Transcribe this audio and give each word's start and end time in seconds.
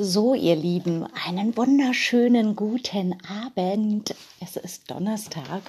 So, 0.00 0.32
ihr 0.34 0.54
Lieben, 0.54 1.08
einen 1.26 1.56
wunderschönen 1.56 2.54
guten 2.54 3.18
Abend. 3.44 4.14
Es 4.38 4.54
ist 4.54 4.88
Donnerstag 4.92 5.60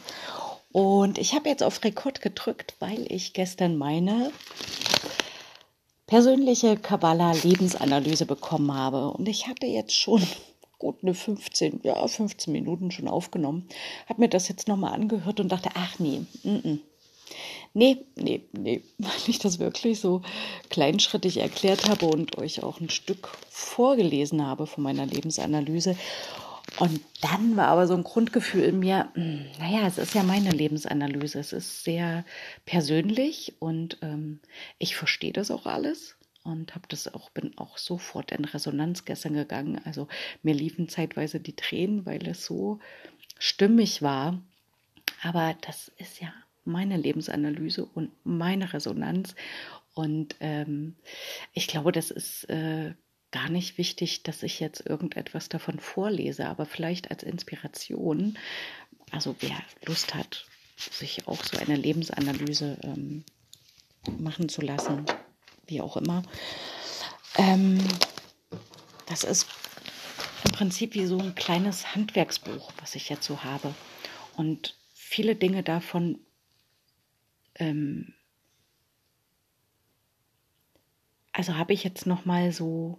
und 0.71 1.17
ich 1.17 1.33
habe 1.33 1.49
jetzt 1.49 1.63
auf 1.63 1.83
Rekord 1.83 2.21
gedrückt, 2.21 2.75
weil 2.77 3.11
ich 3.11 3.33
gestern 3.33 3.75
meine 3.75 4.31
persönliche 6.05 6.77
Kabbalah-Lebensanalyse 6.77 8.27
bekommen 8.27 8.71
habe. 8.71 9.09
Und 9.09 9.27
ich 9.27 9.47
hatte 9.47 9.65
jetzt 9.65 9.95
schon 9.95 10.21
gut 10.77 10.97
eine 11.01 11.15
15, 11.15 11.79
ja, 11.81 12.07
15 12.07 12.53
Minuten 12.53 12.91
schon 12.91 13.07
aufgenommen, 13.07 13.67
habe 14.07 14.21
mir 14.21 14.29
das 14.29 14.47
jetzt 14.47 14.67
nochmal 14.67 14.93
angehört 14.93 15.39
und 15.39 15.51
dachte, 15.51 15.69
ach 15.73 15.97
nee, 15.97 16.21
n 16.43 16.61
-n. 16.61 16.79
Nee, 17.73 18.05
nee, 18.15 18.43
nee, 18.51 18.83
weil 18.97 19.11
ich 19.27 19.39
das 19.39 19.59
wirklich 19.59 19.99
so 19.99 20.21
kleinschrittig 20.69 21.37
erklärt 21.37 21.89
habe 21.89 22.05
und 22.05 22.37
euch 22.37 22.63
auch 22.63 22.79
ein 22.79 22.89
Stück 22.89 23.29
vorgelesen 23.49 24.45
habe 24.45 24.67
von 24.67 24.83
meiner 24.83 25.05
Lebensanalyse. 25.05 25.95
Und 26.77 27.01
dann 27.21 27.57
war 27.57 27.67
aber 27.67 27.87
so 27.87 27.95
ein 27.95 28.03
Grundgefühl 28.03 28.63
in 28.63 28.79
mir, 28.79 29.09
hm, 29.13 29.45
naja, 29.59 29.87
es 29.87 29.97
ist 29.97 30.13
ja 30.13 30.23
meine 30.23 30.51
Lebensanalyse, 30.51 31.39
es 31.39 31.51
ist 31.51 31.83
sehr 31.83 32.25
persönlich 32.65 33.55
und 33.59 33.97
ähm, 34.01 34.39
ich 34.77 34.95
verstehe 34.95 35.33
das 35.33 35.51
auch 35.51 35.65
alles 35.65 36.15
und 36.43 36.75
habe 36.75 36.87
das 36.87 37.13
auch 37.13 37.29
bin 37.31 37.57
auch 37.57 37.77
sofort 37.77 38.31
in 38.31 38.45
Resonanz 38.45 39.05
gestern 39.05 39.33
gegangen. 39.33 39.81
Also 39.85 40.07
mir 40.43 40.53
liefen 40.53 40.89
zeitweise 40.89 41.39
die 41.39 41.55
Tränen, 41.55 42.05
weil 42.05 42.27
es 42.27 42.45
so 42.45 42.79
stimmig 43.39 44.01
war. 44.01 44.39
Aber 45.21 45.55
das 45.61 45.91
ist 45.97 46.21
ja 46.21 46.31
meine 46.65 46.97
Lebensanalyse 46.97 47.85
und 47.85 48.11
meine 48.23 48.73
Resonanz. 48.73 49.35
Und 49.93 50.35
ähm, 50.39 50.95
ich 51.53 51.67
glaube, 51.67 51.91
das 51.91 52.11
ist 52.11 52.45
äh, 52.49 52.93
gar 53.31 53.49
nicht 53.49 53.77
wichtig, 53.77 54.23
dass 54.23 54.43
ich 54.43 54.59
jetzt 54.59 54.85
irgendetwas 54.85 55.49
davon 55.49 55.79
vorlese, 55.79 56.47
aber 56.47 56.65
vielleicht 56.65 57.11
als 57.11 57.23
Inspiration. 57.23 58.37
Also 59.11 59.35
wer 59.39 59.57
Lust 59.85 60.15
hat, 60.15 60.45
sich 60.77 61.27
auch 61.27 61.43
so 61.43 61.57
eine 61.57 61.75
Lebensanalyse 61.75 62.77
ähm, 62.83 63.23
machen 64.17 64.49
zu 64.49 64.61
lassen, 64.61 65.05
wie 65.67 65.81
auch 65.81 65.97
immer. 65.97 66.23
Ähm, 67.37 67.79
das 69.07 69.23
ist 69.23 69.47
im 70.45 70.51
Prinzip 70.51 70.93
wie 70.93 71.05
so 71.05 71.19
ein 71.19 71.35
kleines 71.35 71.95
Handwerksbuch, 71.95 72.71
was 72.79 72.95
ich 72.95 73.09
jetzt 73.09 73.25
so 73.25 73.43
habe. 73.43 73.73
Und 74.37 74.75
viele 74.93 75.35
Dinge 75.35 75.63
davon 75.63 76.19
ähm, 77.59 78.13
also 81.31 81.55
habe 81.55 81.73
ich 81.73 81.83
jetzt 81.83 82.05
noch 82.05 82.25
mal 82.25 82.51
so 82.51 82.97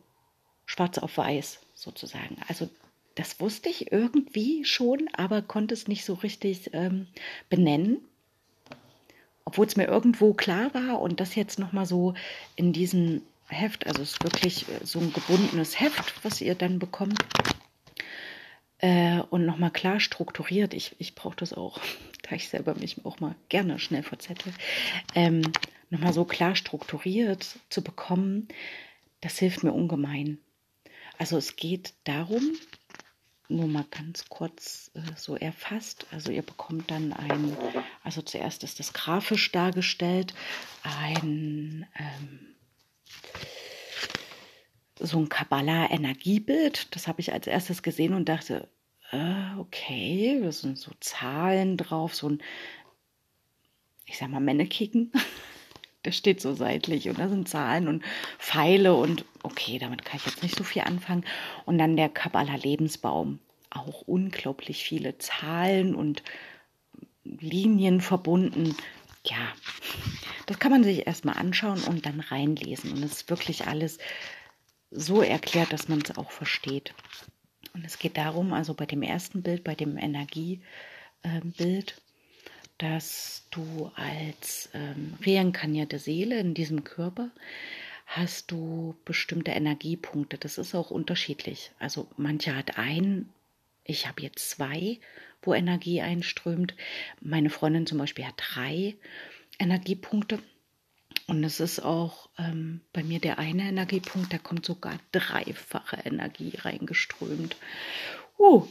schwarz 0.67 0.99
auf 0.99 1.19
weiß 1.19 1.59
sozusagen. 1.75 2.37
Also 2.49 2.71
das 3.17 3.41
wusste 3.41 3.69
ich 3.69 3.93
irgendwie 3.93 4.65
schon, 4.65 5.09
aber 5.13 5.43
konnte 5.43 5.75
es 5.75 5.89
nicht 5.89 6.05
so 6.05 6.15
richtig 6.15 6.71
ähm, 6.73 7.07
benennen, 7.49 7.99
obwohl 9.45 9.67
es 9.67 9.77
mir 9.77 9.87
irgendwo 9.87 10.33
klar 10.33 10.73
war 10.75 11.01
und 11.01 11.21
das 11.21 11.35
jetzt 11.35 11.59
noch 11.59 11.73
mal 11.73 11.87
so 11.87 12.15
in 12.57 12.73
diesem 12.73 13.23
Heft, 13.49 13.87
also 13.87 14.03
es 14.03 14.13
ist 14.13 14.23
wirklich 14.23 14.69
äh, 14.69 14.87
so 14.87 15.01
ein 15.01 15.13
gebundenes 15.13 15.81
Heft, 15.81 16.25
was 16.25 16.41
ihr 16.41 16.55
dann 16.55 16.79
bekommt 16.79 17.19
äh, 18.81 19.21
und 19.31 19.47
nochmal 19.47 19.71
klar 19.71 20.01
strukturiert. 20.01 20.75
Ich, 20.75 20.97
ich 20.99 21.15
brauche 21.15 21.37
das 21.37 21.53
auch, 21.53 21.81
da 22.23 22.35
ich 22.35 22.49
selber 22.49 22.75
mich 22.75 23.05
auch 23.05 23.21
mal 23.21 23.35
gerne 23.49 23.79
schnell 23.79 24.03
verzettel. 24.03 24.53
Ähm, 25.15 25.43
nochmal 25.91 26.13
so 26.13 26.25
klar 26.25 26.57
strukturiert 26.57 27.59
zu 27.69 27.83
bekommen, 27.83 28.49
das 29.21 29.39
hilft 29.39 29.63
mir 29.63 29.73
ungemein. 29.73 30.39
Also 31.19 31.37
es 31.37 31.57
geht 31.57 31.93
darum, 32.05 32.43
nur 33.49 33.67
mal 33.67 33.85
ganz 33.91 34.29
kurz 34.29 34.91
äh, 34.95 35.01
so 35.17 35.37
erfasst. 35.37 36.07
Also 36.13 36.31
ihr 36.31 36.43
bekommt 36.43 36.91
dann 36.91 37.13
ein, 37.13 37.57
also 38.03 38.23
zuerst 38.23 38.65
ist 38.65 38.79
das 38.79 38.93
grafisch 38.93 39.53
dargestellt, 39.53 40.35
ein 40.83 41.87
ähm, 41.99 42.51
so 45.01 45.19
ein 45.19 45.29
Kabbalah-Energiebild. 45.29 46.95
Das 46.95 47.09
habe 47.09 47.21
ich 47.21 47.33
als 47.33 47.47
erstes 47.47 47.83
gesehen 47.83 48.15
und 48.15 48.29
dachte, 48.29 48.69
äh, 49.13 49.59
okay, 49.59 50.41
da 50.43 50.53
sind 50.53 50.79
so 50.79 50.93
Zahlen 51.01 51.77
drauf, 51.77 52.15
so 52.15 52.29
ein, 52.29 52.43
ich 54.07 54.19
sag 54.19 54.31
mal, 54.31 54.41
Männekicken. 54.41 55.13
Der 56.05 56.13
steht 56.13 56.41
so 56.41 56.55
seitlich 56.55 57.11
und 57.11 57.19
da 57.19 57.29
sind 57.29 57.47
Zahlen 57.47 57.87
und 57.87 58.03
Pfeile 58.39 58.95
und 58.95 59.27
okay, 59.43 59.79
damit 59.79 60.03
kann 60.03 60.17
ich 60.17 60.25
jetzt 60.25 60.43
nicht 60.43 60.57
so 60.57 60.65
viel 60.65 60.81
anfangen. 60.81 61.27
Und 61.67 61.77
dann 61.77 61.95
der 61.95 62.09
Kabbalah 62.09 62.57
Lebensbaum. 62.57 63.39
Auch 63.69 64.01
unglaublich 64.07 64.83
viele 64.83 65.19
Zahlen 65.19 65.95
und 65.95 66.23
Linien 67.25 68.01
verbunden. 68.01 68.75
Ja, 69.27 69.53
das 70.47 70.59
kann 70.59 70.73
man 70.73 70.85
sich 70.85 71.07
erstmal 71.07 71.37
anschauen 71.37 71.83
und 71.85 72.07
dann 72.07 72.21
reinlesen. 72.21 72.93
Und 72.93 73.03
es 73.03 73.13
ist 73.13 73.31
wirklich 73.31 73.67
alles 73.67 73.99
so 74.91 75.21
erklärt, 75.21 75.71
dass 75.71 75.89
man 75.89 76.01
es 76.01 76.17
auch 76.17 76.31
versteht. 76.31 76.95
Und 77.75 77.85
es 77.85 77.99
geht 77.99 78.17
darum, 78.17 78.53
also 78.53 78.75
bei 78.75 78.87
dem 78.87 79.03
ersten 79.03 79.43
Bild, 79.43 79.65
bei 79.65 79.75
dem 79.75 79.97
Energiebild, 79.97 80.61
dass 82.79 83.47
du 83.51 83.91
als 83.95 84.71
ähm, 84.75 85.15
reinkarnierte 85.25 85.99
Seele 85.99 86.41
in 86.41 86.55
diesem 86.55 86.85
Körper 86.85 87.31
hast 88.07 88.51
du 88.51 88.97
bestimmte 89.05 89.53
Energiepunkte. 89.53 90.37
Das 90.37 90.59
ist 90.59 90.75
auch 90.75 90.91
unterschiedlich. 90.91 91.71
Also 91.79 92.09
manche 92.17 92.57
hat 92.57 92.77
ein, 92.77 93.29
ich 93.85 94.09
habe 94.09 94.23
jetzt 94.23 94.51
zwei, 94.51 94.99
wo 95.43 95.55
Energie 95.55 96.01
einströmt. 96.01 96.75
Meine 97.21 97.51
Freundin 97.51 97.87
zum 97.87 97.99
Beispiel 97.99 98.27
hat 98.27 98.35
drei 98.37 98.97
Energiepunkte. 99.61 100.41
Und 101.27 101.45
es 101.45 101.61
ist 101.61 101.81
auch 101.81 102.29
ähm, 102.39 102.81
bei 102.93 103.03
mir 103.03 103.21
der 103.21 103.39
eine 103.39 103.63
Energiepunkt, 103.63 104.33
da 104.33 104.39
kommt 104.39 104.67
sogar 104.67 104.99
dreifache 105.13 105.97
Energie 106.05 106.55
reingeströmt. 106.57 107.57
Uh. 108.39 108.67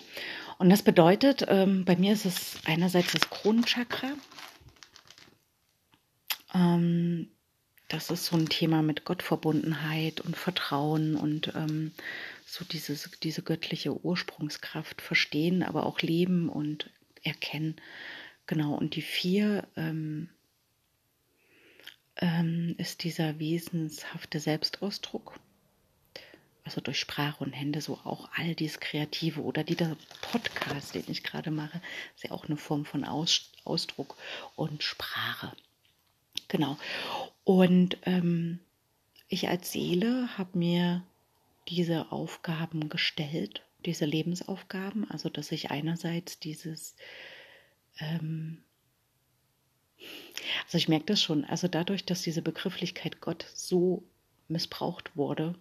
Und 0.57 0.69
das 0.69 0.81
bedeutet, 0.81 1.45
ähm, 1.47 1.85
bei 1.85 1.95
mir 1.95 2.11
ist 2.11 2.25
es 2.25 2.57
einerseits 2.65 3.13
das 3.13 3.29
Kronenchakra. 3.29 4.11
Ähm, 6.53 7.29
das 7.87 8.09
ist 8.11 8.25
so 8.25 8.35
ein 8.35 8.49
Thema 8.49 8.81
mit 8.81 9.05
Gottverbundenheit 9.05 10.19
und 10.21 10.35
Vertrauen 10.35 11.15
und 11.15 11.53
ähm, 11.55 11.91
so 12.45 12.65
dieses, 12.65 13.09
diese 13.23 13.41
göttliche 13.41 14.03
Ursprungskraft 14.03 15.01
verstehen, 15.01 15.63
aber 15.63 15.85
auch 15.85 16.01
leben 16.01 16.49
und 16.49 16.89
erkennen. 17.23 17.77
Genau, 18.47 18.75
und 18.75 18.95
die 18.95 19.01
vier 19.01 19.67
ähm, 19.75 20.29
ähm, 22.19 22.75
ist 22.77 23.03
dieser 23.03 23.39
wesenshafte 23.39 24.39
Selbstausdruck. 24.39 25.39
Also 26.63 26.81
durch 26.81 26.99
Sprache 26.99 27.43
und 27.43 27.53
Hände, 27.53 27.81
so 27.81 27.95
auch 28.03 28.29
all 28.35 28.53
dies 28.53 28.79
Kreative 28.79 29.41
oder 29.41 29.63
dieser 29.63 29.97
Podcast, 30.21 30.93
den 30.93 31.05
ich 31.07 31.23
gerade 31.23 31.49
mache, 31.49 31.81
ist 32.15 32.25
ja 32.25 32.31
auch 32.31 32.45
eine 32.45 32.57
Form 32.57 32.85
von 32.85 33.05
Aus, 33.05 33.51
Ausdruck 33.63 34.15
und 34.55 34.83
Sprache. 34.83 35.53
Genau. 36.47 36.77
Und 37.43 37.97
ähm, 38.03 38.59
ich 39.29 39.47
als 39.47 39.71
Seele 39.71 40.37
habe 40.37 40.57
mir 40.57 41.03
diese 41.69 42.11
Aufgaben 42.11 42.89
gestellt, 42.89 43.63
diese 43.85 44.05
Lebensaufgaben, 44.05 45.09
also 45.09 45.29
dass 45.29 45.51
ich 45.51 45.71
einerseits 45.71 46.39
dieses 46.39 46.95
ähm, 47.99 48.63
also 50.65 50.77
ich 50.77 50.87
merke 50.87 51.05
das 51.05 51.21
schon. 51.21 51.45
Also 51.45 51.67
dadurch, 51.67 52.05
dass 52.05 52.21
diese 52.21 52.41
Begrifflichkeit 52.41 53.21
Gott 53.21 53.45
so 53.53 54.03
missbraucht 54.47 55.15
wurde, 55.15 55.55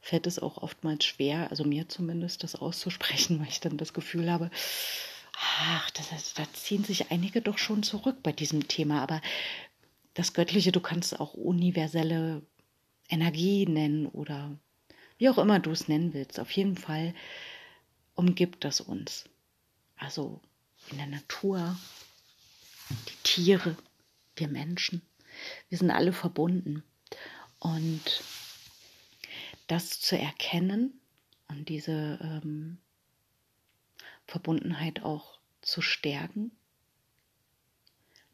fällt 0.00 0.26
es 0.26 0.38
auch 0.38 0.58
oftmals 0.58 1.04
schwer, 1.04 1.50
also 1.50 1.64
mir 1.64 1.88
zumindest, 1.88 2.42
das 2.42 2.56
auszusprechen, 2.56 3.38
weil 3.40 3.48
ich 3.48 3.60
dann 3.60 3.76
das 3.76 3.92
Gefühl 3.92 4.30
habe, 4.30 4.50
ach, 5.34 5.90
das, 5.90 6.34
da 6.34 6.44
ziehen 6.52 6.84
sich 6.84 7.10
einige 7.10 7.40
doch 7.40 7.58
schon 7.58 7.82
zurück 7.82 8.16
bei 8.22 8.32
diesem 8.32 8.68
Thema. 8.68 9.02
Aber 9.02 9.20
das 10.14 10.34
Göttliche, 10.34 10.72
du 10.72 10.80
kannst 10.80 11.18
auch 11.20 11.34
universelle 11.34 12.42
Energie 13.08 13.66
nennen 13.66 14.06
oder 14.06 14.58
wie 15.18 15.28
auch 15.28 15.38
immer 15.38 15.60
du 15.60 15.70
es 15.70 15.88
nennen 15.88 16.14
willst. 16.14 16.40
Auf 16.40 16.50
jeden 16.50 16.76
Fall 16.76 17.14
umgibt 18.14 18.64
das 18.64 18.80
uns. 18.80 19.24
Also 19.96 20.40
in 20.90 20.98
der 20.98 21.06
Natur, 21.06 21.76
die 23.08 23.22
Tiere, 23.22 23.76
wir 24.36 24.48
Menschen. 24.48 25.02
Wir 25.68 25.78
sind 25.78 25.90
alle 25.90 26.12
verbunden. 26.12 26.82
Und 27.58 28.22
das 29.66 30.00
zu 30.00 30.18
erkennen 30.18 31.00
und 31.48 31.68
diese 31.68 32.18
ähm, 32.22 32.78
Verbundenheit 34.26 35.02
auch 35.02 35.38
zu 35.60 35.80
stärken, 35.80 36.50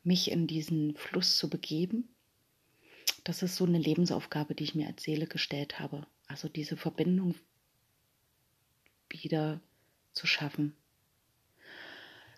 mich 0.03 0.31
in 0.31 0.47
diesen 0.47 0.97
Fluss 0.97 1.37
zu 1.37 1.51
begeben, 1.51 2.09
das 3.25 3.43
ist 3.43 3.57
so 3.57 3.67
eine 3.67 3.79
Lebensaufgabe, 3.79 4.55
die 4.55 4.65
ich 4.65 4.75
mir 4.75 4.87
als 4.87 5.03
Seele 5.03 5.27
gestellt 5.27 5.79
habe. 5.79 6.07
Also 6.29 6.49
diese 6.49 6.77
Verbindung 6.77 7.35
wieder 9.11 9.61
zu 10.13 10.27
schaffen. 10.27 10.75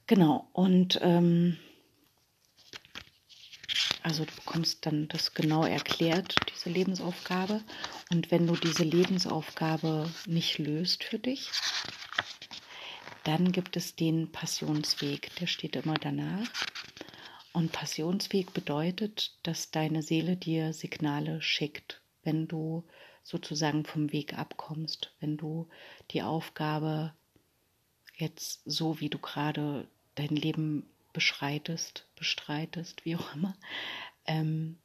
Genau, 0.07 0.49
und 0.53 0.99
ähm, 1.03 1.57
also 4.02 4.25
du 4.25 4.35
bekommst 4.35 4.87
dann 4.87 5.08
das 5.08 5.35
genau 5.35 5.64
erklärt, 5.64 6.35
diese 6.55 6.70
Lebensaufgabe. 6.70 7.62
Und 8.11 8.31
wenn 8.31 8.47
du 8.47 8.56
diese 8.56 8.85
Lebensaufgabe 8.85 10.11
nicht 10.26 10.58
löst 10.58 11.05
für 11.05 11.19
dich, 11.19 11.50
dann 13.25 13.52
gibt 13.52 13.76
es 13.76 13.97
den 13.97 14.32
Passionsweg, 14.32 15.35
der 15.37 15.47
steht 15.47 15.76
immer 15.76 15.94
danach. 15.94 16.49
Und 17.52 17.73
Passionsweg 17.73 18.52
bedeutet, 18.55 19.37
dass 19.43 19.70
deine 19.70 20.02
Seele 20.02 20.37
dir 20.37 20.73
Signale 20.73 21.43
schickt, 21.43 22.00
wenn 22.23 22.47
du 22.47 22.85
sozusagen 23.23 23.85
vom 23.85 24.12
Weg 24.12 24.38
abkommst, 24.38 25.12
wenn 25.20 25.37
du 25.37 25.69
die 26.12 26.23
Aufgabe 26.23 27.12
jetzt 28.17 28.62
so, 28.64 29.00
wie 29.00 29.08
du 29.08 29.19
gerade 29.19 29.88
dein 30.14 30.37
Leben 30.37 30.88
beschreitest, 31.12 32.07
bestreitest, 32.17 33.05
wie 33.05 33.17
auch 33.17 33.35
immer, 33.35 33.57
ähm, 34.27 34.79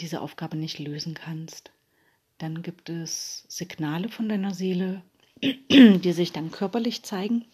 diese 0.00 0.20
Aufgabe 0.20 0.56
nicht 0.56 0.78
lösen 0.78 1.14
kannst. 1.14 1.72
Dann 2.38 2.62
gibt 2.62 2.88
es 2.88 3.44
Signale 3.48 4.08
von 4.08 4.28
deiner 4.28 4.54
Seele, 4.54 5.02
die 5.42 6.12
sich 6.12 6.32
dann 6.32 6.50
körperlich 6.50 7.02
zeigen. 7.02 7.44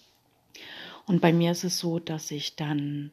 Und 1.07 1.21
bei 1.21 1.33
mir 1.33 1.53
ist 1.53 1.65
es 1.65 1.79
so, 1.79 1.99
dass 1.99 2.31
ich 2.31 2.57
dann 2.57 3.13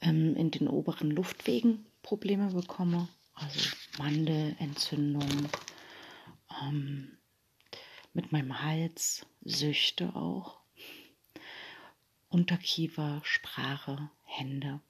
ähm, 0.00 0.36
in 0.36 0.50
den 0.50 0.68
oberen 0.68 1.10
Luftwegen 1.10 1.86
Probleme 2.02 2.52
bekomme, 2.52 3.08
also 3.34 3.58
Mandelentzündung, 3.98 5.48
ähm, 6.62 7.16
mit 8.12 8.30
meinem 8.30 8.62
Hals, 8.62 9.26
Süchte 9.42 10.14
auch, 10.14 10.63
Unterkiefer, 12.34 13.20
Sprache, 13.22 14.10
Hände. 14.24 14.80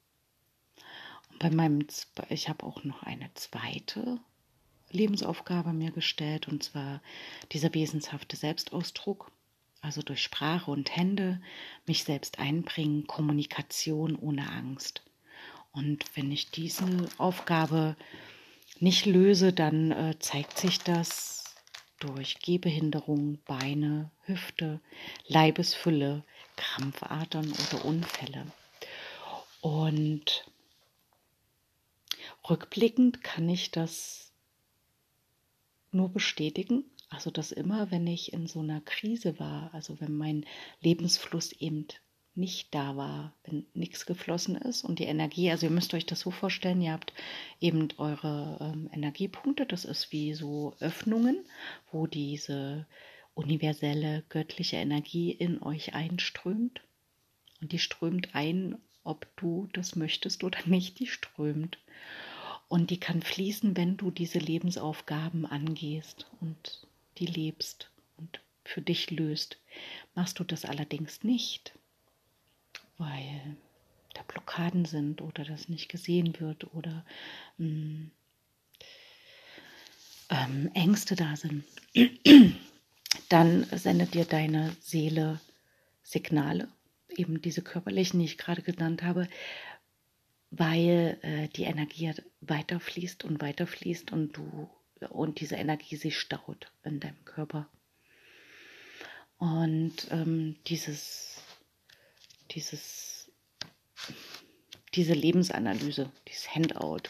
Und 1.29 1.37
bei 1.37 1.51
meinem, 1.51 1.85
ich 2.29 2.49
habe 2.49 2.65
auch 2.65 2.83
noch 2.83 3.03
eine 3.03 3.31
zweite 3.35 4.19
Lebensaufgabe 4.89 5.71
mir 5.71 5.91
gestellt, 5.91 6.47
und 6.47 6.63
zwar 6.63 7.03
dieser 7.51 7.71
wesenshafte 7.75 8.35
Selbstausdruck, 8.35 9.31
also 9.81 10.01
durch 10.01 10.23
Sprache 10.23 10.71
und 10.71 10.95
Hände 10.95 11.39
mich 11.85 12.03
selbst 12.03 12.39
einbringen, 12.39 13.05
Kommunikation 13.05 14.15
ohne 14.15 14.49
Angst. 14.49 15.03
Und 15.71 16.03
wenn 16.15 16.31
ich 16.31 16.49
diese 16.49 17.07
Aufgabe 17.19 17.95
nicht 18.79 19.05
löse, 19.05 19.53
dann 19.53 19.91
äh, 19.91 20.17
zeigt 20.17 20.57
sich 20.57 20.79
das 20.79 21.43
durch 21.99 22.39
Gehbehinderung, 22.39 23.37
Beine, 23.45 24.09
Hüfte, 24.23 24.79
Leibesfülle, 25.27 26.23
Krampfadern 26.55 27.51
oder 27.51 27.85
Unfälle. 27.85 28.47
Und 29.61 30.45
rückblickend 32.49 33.23
kann 33.23 33.49
ich 33.49 33.71
das 33.71 34.31
nur 35.91 36.09
bestätigen. 36.09 36.83
Also, 37.09 37.31
dass 37.31 37.51
immer, 37.51 37.91
wenn 37.91 38.07
ich 38.07 38.33
in 38.33 38.47
so 38.47 38.59
einer 38.59 38.81
Krise 38.81 39.39
war, 39.39 39.73
also 39.73 39.99
wenn 40.01 40.15
mein 40.15 40.45
Lebensfluss 40.81 41.51
eben 41.53 41.87
nicht 42.35 42.75
da 42.75 42.97
war, 42.97 43.33
wenn 43.45 43.65
nichts 43.73 44.05
geflossen 44.05 44.55
ist 44.55 44.83
und 44.83 44.99
die 44.99 45.05
Energie, 45.05 45.49
also 45.49 45.67
ihr 45.67 45.71
müsst 45.71 45.93
euch 45.93 46.05
das 46.05 46.19
so 46.19 46.31
vorstellen, 46.31 46.81
ihr 46.81 46.91
habt 46.91 47.13
eben 47.61 47.87
eure 47.97 48.57
ähm, 48.59 48.89
Energiepunkte, 48.91 49.65
das 49.65 49.85
ist 49.85 50.11
wie 50.11 50.33
so 50.33 50.75
Öffnungen, 50.79 51.45
wo 51.91 52.07
diese 52.07 52.85
universelle 53.35 54.23
göttliche 54.29 54.77
Energie 54.77 55.31
in 55.31 55.61
euch 55.61 55.93
einströmt. 55.93 56.81
Und 57.61 57.71
die 57.71 57.79
strömt 57.79 58.33
ein, 58.33 58.77
ob 59.03 59.27
du 59.37 59.69
das 59.73 59.95
möchtest 59.95 60.43
oder 60.43 60.59
nicht, 60.65 60.99
die 60.99 61.07
strömt. 61.07 61.77
Und 62.67 62.89
die 62.89 62.99
kann 62.99 63.21
fließen, 63.21 63.77
wenn 63.77 63.97
du 63.97 64.09
diese 64.09 64.39
Lebensaufgaben 64.39 65.45
angehst 65.45 66.25
und 66.41 66.87
die 67.19 67.27
lebst 67.27 67.91
und 68.17 68.41
für 68.63 68.81
dich 68.81 69.11
löst. 69.11 69.59
Machst 70.15 70.39
du 70.39 70.43
das 70.43 70.65
allerdings 70.65 71.23
nicht, 71.23 71.77
weil 72.97 73.57
da 74.15 74.23
Blockaden 74.23 74.85
sind 74.85 75.21
oder 75.21 75.45
das 75.45 75.69
nicht 75.69 75.89
gesehen 75.89 76.39
wird 76.39 76.73
oder 76.73 77.05
mh, 77.57 77.67
hm, 77.67 78.11
ähm, 80.29 80.71
Ängste 80.73 81.15
da 81.15 81.35
sind, 81.35 81.63
dann 83.29 83.65
sendet 83.71 84.13
dir 84.13 84.25
deine 84.25 84.75
Seele 84.79 85.39
Signale, 86.03 86.67
eben 87.09 87.41
diese 87.41 87.61
körperlichen, 87.61 88.19
die 88.19 88.25
ich 88.25 88.37
gerade 88.37 88.61
genannt 88.61 89.03
habe, 89.03 89.27
weil 90.51 91.17
äh, 91.21 91.47
die 91.49 91.63
Energie 91.63 92.11
weiterfließt 92.41 93.23
und 93.23 93.41
weiterfließt 93.41 94.11
und 94.11 94.33
du 94.37 94.69
und 95.09 95.39
diese 95.39 95.55
Energie 95.55 95.95
sich 95.95 96.17
staut 96.17 96.71
in 96.83 96.99
deinem 96.99 97.23
Körper. 97.25 97.67
Und 99.37 100.07
ähm, 100.11 100.55
dieses, 100.67 101.41
dieses, 102.51 103.31
diese 104.93 105.13
Lebensanalyse, 105.13 106.11
dieses 106.27 106.55
Handout, 106.55 107.09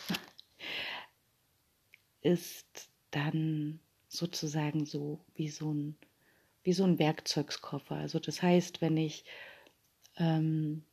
ist 2.22 2.90
dann 3.12 3.80
sozusagen 4.08 4.86
so 4.86 5.24
wie 5.36 5.50
so 5.50 5.72
ein, 5.72 5.96
wie 6.66 6.74
so 6.74 6.84
ein 6.84 7.00
Werkzeugskoffer. 7.00 7.96
Also 7.96 8.20
das 8.20 8.42
heißt, 8.42 8.82
wenn 8.82 8.98
ich 8.98 9.24
ähm, 10.18 10.84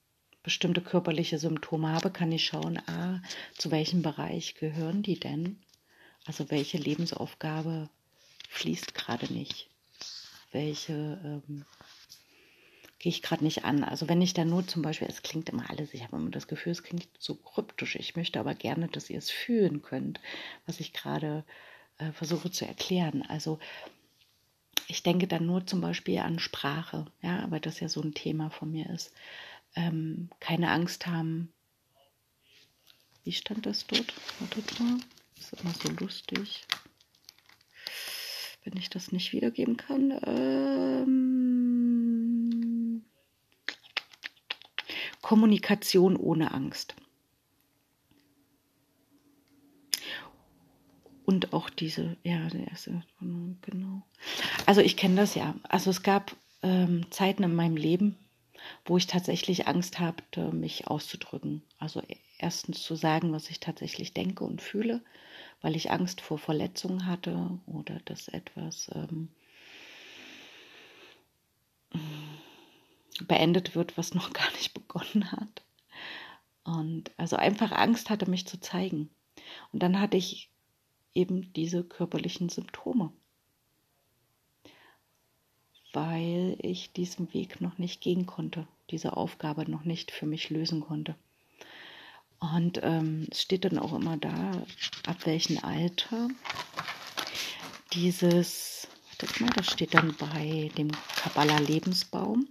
bestimmte 0.42 0.82
körperliche 0.82 1.38
Symptome 1.38 1.88
habe, 1.88 2.10
kann 2.10 2.30
ich 2.30 2.44
schauen, 2.44 2.78
ah, 2.86 3.22
zu 3.56 3.70
welchem 3.70 4.02
Bereich 4.02 4.54
gehören 4.54 5.02
die 5.02 5.18
denn? 5.18 5.58
Also 6.26 6.50
welche 6.50 6.76
Lebensaufgabe 6.76 7.88
fließt 8.50 8.94
gerade 8.94 9.32
nicht? 9.32 9.70
Welche 10.50 10.92
ähm, 11.24 11.64
gehe 12.98 13.10
ich 13.10 13.22
gerade 13.22 13.42
nicht 13.42 13.64
an? 13.64 13.82
Also 13.82 14.10
wenn 14.10 14.20
ich 14.20 14.34
dann 14.34 14.50
nur 14.50 14.66
zum 14.66 14.82
Beispiel, 14.82 15.08
es 15.08 15.22
klingt 15.22 15.48
immer 15.48 15.70
alles, 15.70 15.94
ich 15.94 16.02
habe 16.04 16.16
immer 16.16 16.30
das 16.30 16.48
Gefühl, 16.48 16.72
es 16.72 16.82
klingt 16.82 17.08
so 17.18 17.34
kryptisch. 17.34 17.96
Ich 17.96 18.14
möchte 18.14 18.38
aber 18.38 18.54
gerne, 18.54 18.88
dass 18.88 19.08
ihr 19.08 19.18
es 19.18 19.30
fühlen 19.30 19.80
könnt, 19.80 20.20
was 20.66 20.80
ich 20.80 20.92
gerade 20.92 21.44
äh, 21.96 22.12
versuche 22.12 22.50
zu 22.50 22.66
erklären. 22.66 23.22
Also 23.22 23.58
ich 24.88 25.02
denke 25.02 25.26
dann 25.26 25.46
nur 25.46 25.66
zum 25.66 25.80
Beispiel 25.80 26.18
an 26.18 26.38
Sprache, 26.38 27.06
ja, 27.22 27.40
aber 27.40 27.60
das 27.60 27.80
ja 27.80 27.88
so 27.88 28.00
ein 28.02 28.14
Thema 28.14 28.50
von 28.50 28.70
mir 28.70 28.90
ist. 28.90 29.12
Ähm, 29.74 30.28
keine 30.40 30.70
Angst 30.70 31.06
haben. 31.06 31.52
Wie 33.24 33.32
stand 33.32 33.66
das 33.66 33.86
dort? 33.86 34.12
Wartet 34.40 34.80
mal. 34.80 34.98
Ist 35.38 35.52
immer 35.60 35.72
so 35.72 35.88
lustig. 35.92 36.66
Wenn 38.64 38.76
ich 38.76 38.90
das 38.90 39.12
nicht 39.12 39.32
wiedergeben 39.32 39.76
kann. 39.76 40.20
Ähm, 40.24 41.42
Kommunikation 45.20 46.16
ohne 46.16 46.52
Angst. 46.52 46.94
Und 51.24 51.52
auch 51.52 51.70
diese, 51.70 52.16
ja, 52.24 52.48
der 52.48 52.68
erste, 52.68 53.02
genau. 53.20 54.02
Also 54.66 54.80
ich 54.80 54.96
kenne 54.96 55.16
das 55.16 55.34
ja. 55.34 55.54
Also 55.62 55.90
es 55.90 56.02
gab 56.02 56.34
ähm, 56.62 57.06
Zeiten 57.10 57.42
in 57.44 57.54
meinem 57.54 57.76
Leben, 57.76 58.16
wo 58.84 58.96
ich 58.96 59.06
tatsächlich 59.06 59.68
Angst 59.68 60.00
hatte, 60.00 60.52
mich 60.52 60.88
auszudrücken. 60.88 61.62
Also 61.78 62.02
erstens 62.38 62.82
zu 62.82 62.96
sagen, 62.96 63.32
was 63.32 63.50
ich 63.50 63.60
tatsächlich 63.60 64.14
denke 64.14 64.44
und 64.44 64.60
fühle, 64.60 65.00
weil 65.60 65.76
ich 65.76 65.90
Angst 65.90 66.20
vor 66.20 66.38
Verletzungen 66.38 67.06
hatte 67.06 67.58
oder 67.66 68.00
dass 68.04 68.28
etwas 68.28 68.90
ähm, 68.94 69.28
beendet 73.26 73.74
wird, 73.74 73.96
was 73.96 74.14
noch 74.14 74.32
gar 74.32 74.50
nicht 74.52 74.74
begonnen 74.74 75.30
hat. 75.32 75.62
Und 76.64 77.10
also 77.16 77.36
einfach 77.36 77.72
Angst 77.72 78.10
hatte, 78.10 78.30
mich 78.30 78.46
zu 78.46 78.60
zeigen. 78.60 79.10
Und 79.72 79.82
dann 79.82 79.98
hatte 80.00 80.16
ich 80.16 80.51
eben 81.14 81.52
diese 81.54 81.84
körperlichen 81.84 82.48
Symptome, 82.48 83.12
weil 85.92 86.56
ich 86.60 86.92
diesen 86.92 87.32
Weg 87.34 87.60
noch 87.60 87.78
nicht 87.78 88.00
gehen 88.00 88.26
konnte, 88.26 88.66
diese 88.90 89.16
Aufgabe 89.16 89.70
noch 89.70 89.84
nicht 89.84 90.10
für 90.10 90.26
mich 90.26 90.50
lösen 90.50 90.80
konnte. 90.80 91.14
Und 92.38 92.80
ähm, 92.82 93.28
es 93.30 93.42
steht 93.42 93.64
dann 93.64 93.78
auch 93.78 93.92
immer 93.92 94.16
da, 94.16 94.64
ab 95.06 95.26
welchem 95.26 95.58
Alter 95.62 96.28
dieses, 97.92 98.88
wartet 99.10 99.40
mal, 99.40 99.50
das 99.54 99.66
steht 99.70 99.94
dann 99.94 100.14
bei 100.16 100.70
dem 100.76 100.90
Kabbalah 101.16 101.58
Lebensbaum. 101.58 102.48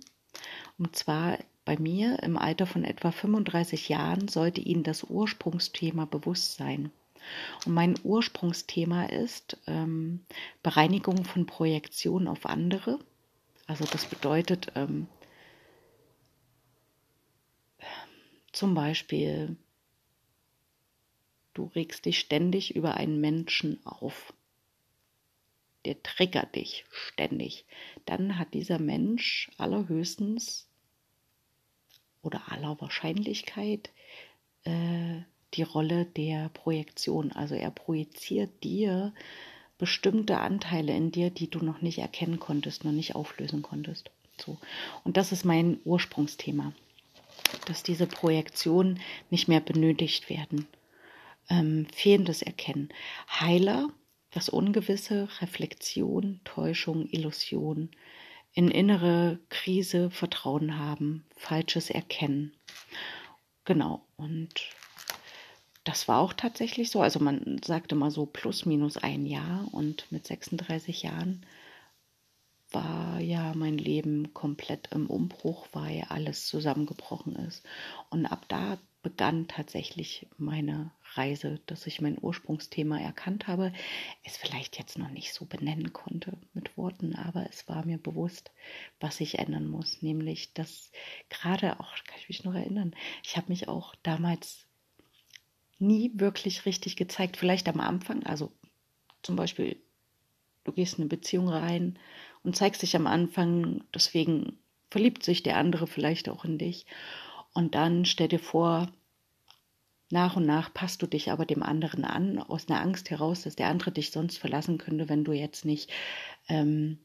Und 0.78 0.96
zwar 0.96 1.38
bei 1.66 1.78
mir 1.78 2.24
im 2.24 2.38
Alter 2.38 2.66
von 2.66 2.84
etwa 2.84 3.12
35 3.12 3.90
Jahren 3.90 4.28
sollte 4.28 4.62
Ihnen 4.62 4.84
das 4.84 5.04
Ursprungsthema 5.04 6.06
bewusst 6.06 6.56
sein. 6.56 6.92
Und 7.66 7.74
mein 7.74 7.96
Ursprungsthema 8.04 9.06
ist 9.06 9.58
ähm, 9.68 10.26
Bereinigung 10.64 11.26
von 11.26 11.46
Projektion 11.46 12.28
auf 12.28 12.46
andere 12.46 13.00
Also 13.68 13.86
das 13.86 14.06
bedeutet 14.06 14.72
ähm, 14.76 15.08
zum 18.52 18.74
Beispiel, 18.74 19.56
du 21.54 21.66
regst 21.76 22.06
dich 22.06 22.20
ständig 22.20 22.76
über 22.76 22.96
einen 22.96 23.22
Menschen 23.22 23.86
auf. 23.86 24.34
Der 25.86 26.02
triggert 26.04 26.56
dich 26.56 26.86
ständig. 26.92 27.66
Dann 28.06 28.38
hat 28.38 28.54
dieser 28.54 28.78
Mensch 28.78 29.50
allerhöchstens 29.58 30.68
oder 32.22 32.52
aller 32.52 32.80
Wahrscheinlichkeit 32.80 33.92
äh, 34.64 35.22
die 35.54 35.64
Rolle 35.64 36.06
der 36.06 36.50
Projektion. 36.50 37.32
Also 37.32 37.56
er 37.56 37.72
projiziert 37.72 38.64
dir 38.64 39.14
bestimmte 39.78 40.38
Anteile 40.38 40.96
in 40.96 41.12
dir, 41.12 41.30
die 41.30 41.50
du 41.50 41.60
noch 41.60 41.82
nicht 41.82 41.98
erkennen 41.98 42.40
konntest, 42.40 42.86
noch 42.86 42.92
nicht 42.92 43.16
auflösen 43.16 43.62
konntest. 43.62 44.12
So. 44.38 44.58
Und 45.04 45.18
das 45.18 45.32
ist 45.32 45.44
mein 45.44 45.80
Ursprungsthema, 45.86 46.74
dass 47.66 47.84
diese 47.84 48.08
Projektionen 48.08 49.00
nicht 49.30 49.48
mehr 49.48 49.60
benötigt 49.60 50.30
werden. 50.30 50.68
Ähm, 51.50 51.88
fehlendes 51.94 52.42
Erkennen. 52.42 52.90
Heiler, 53.28 53.90
das 54.32 54.50
Ungewisse, 54.50 55.28
Reflexion, 55.42 56.40
Täuschung, 56.44 57.08
Illusion, 57.10 57.90
in 58.54 58.70
innere 58.70 59.40
Krise 59.50 60.12
Vertrauen 60.12 60.78
haben, 60.78 61.26
falsches 61.36 61.90
Erkennen. 61.90 62.54
Genau, 63.66 64.06
und 64.18 64.54
das 65.84 66.08
war 66.08 66.20
auch 66.20 66.34
tatsächlich 66.34 66.92
so. 66.92 67.02
Also 67.02 67.20
man 67.20 67.60
sagte 67.64 67.96
mal 67.96 68.12
so 68.12 68.26
plus 68.26 68.66
minus 68.66 68.98
ein 68.98 69.26
Jahr 69.26 69.68
und 69.72 70.12
mit 70.12 70.28
36 70.28 71.04
Jahren 71.04 71.46
war 72.72 73.20
ja 73.20 73.54
mein 73.56 73.78
Leben 73.78 74.34
komplett 74.34 74.90
im 74.92 75.08
Umbruch, 75.08 75.68
weil 75.74 76.06
alles 76.10 76.48
zusammengebrochen 76.48 77.36
ist. 77.36 77.66
Und 78.10 78.26
ab 78.26 78.46
da 78.48 78.78
begann 79.04 79.48
tatsächlich 79.48 80.28
meine 80.38 80.92
Reise, 81.16 81.60
dass 81.66 81.88
ich 81.88 82.02
mein 82.02 82.18
Ursprungsthema 82.22 83.00
erkannt 83.00 83.48
habe, 83.48 83.74
es 84.24 84.38
vielleicht 84.38 84.78
jetzt 84.78 84.98
noch 84.98 85.10
nicht 85.10 85.34
so 85.34 85.46
benennen 85.46 85.92
konnte 85.92 86.38
mit 86.54 86.78
Worten, 86.78 87.16
aber 87.16 87.48
es 87.50 87.68
war 87.68 87.86
mir 87.86 87.98
bewusst, 87.98 88.52
was 89.00 89.20
ich 89.20 89.40
ändern 89.40 89.68
muss, 89.68 90.02
nämlich 90.02 90.54
dass 90.54 90.92
gerade 91.30 91.80
auch, 91.80 91.96
kann 92.06 92.20
ich 92.20 92.30
mich 92.30 92.44
noch 92.44 92.54
erinnern, 92.54 92.96
ich 93.24 93.36
habe 93.36 93.50
mich 93.50 93.68
auch 93.68 93.96
damals 94.04 94.68
nie 95.82 96.12
wirklich 96.16 96.66
richtig 96.66 96.96
gezeigt. 96.96 97.38
Vielleicht 97.38 97.68
am 97.68 97.80
Anfang, 97.80 98.24
also 98.24 98.52
zum 99.24 99.36
Beispiel, 99.36 99.78
du 100.64 100.72
gehst 100.72 100.96
in 100.96 101.02
eine 101.02 101.10
Beziehung 101.10 101.50
rein 101.50 102.00
und 102.44 102.56
zeigst 102.56 102.82
dich 102.82 102.96
am 102.96 103.08
Anfang, 103.08 103.84
deswegen 103.94 104.58
verliebt 104.90 105.24
sich 105.24 105.44
der 105.44 105.58
andere 105.58 105.88
vielleicht 105.88 106.30
auch 106.30 106.46
in 106.46 106.58
dich. 106.58 106.86
Und 107.54 107.76
dann 107.76 108.06
stell 108.06 108.28
dir 108.28 108.40
vor, 108.40 108.92
nach 110.12 110.36
und 110.36 110.46
nach 110.46 110.74
passt 110.74 111.02
du 111.02 111.08
dich 111.08 111.32
aber 111.32 111.46
dem 111.46 111.64
anderen 111.64 112.04
an, 112.04 112.40
aus 112.40 112.68
einer 112.68 112.82
Angst 112.82 113.10
heraus, 113.10 113.44
dass 113.44 113.56
der 113.56 113.68
andere 113.68 113.92
dich 113.92 114.12
sonst 114.12 114.38
verlassen 114.38 114.78
könnte, 114.78 115.08
wenn 115.08 115.24
du 115.24 115.32
jetzt 115.32 115.64
nicht 115.64 115.90
ähm, 116.50 117.00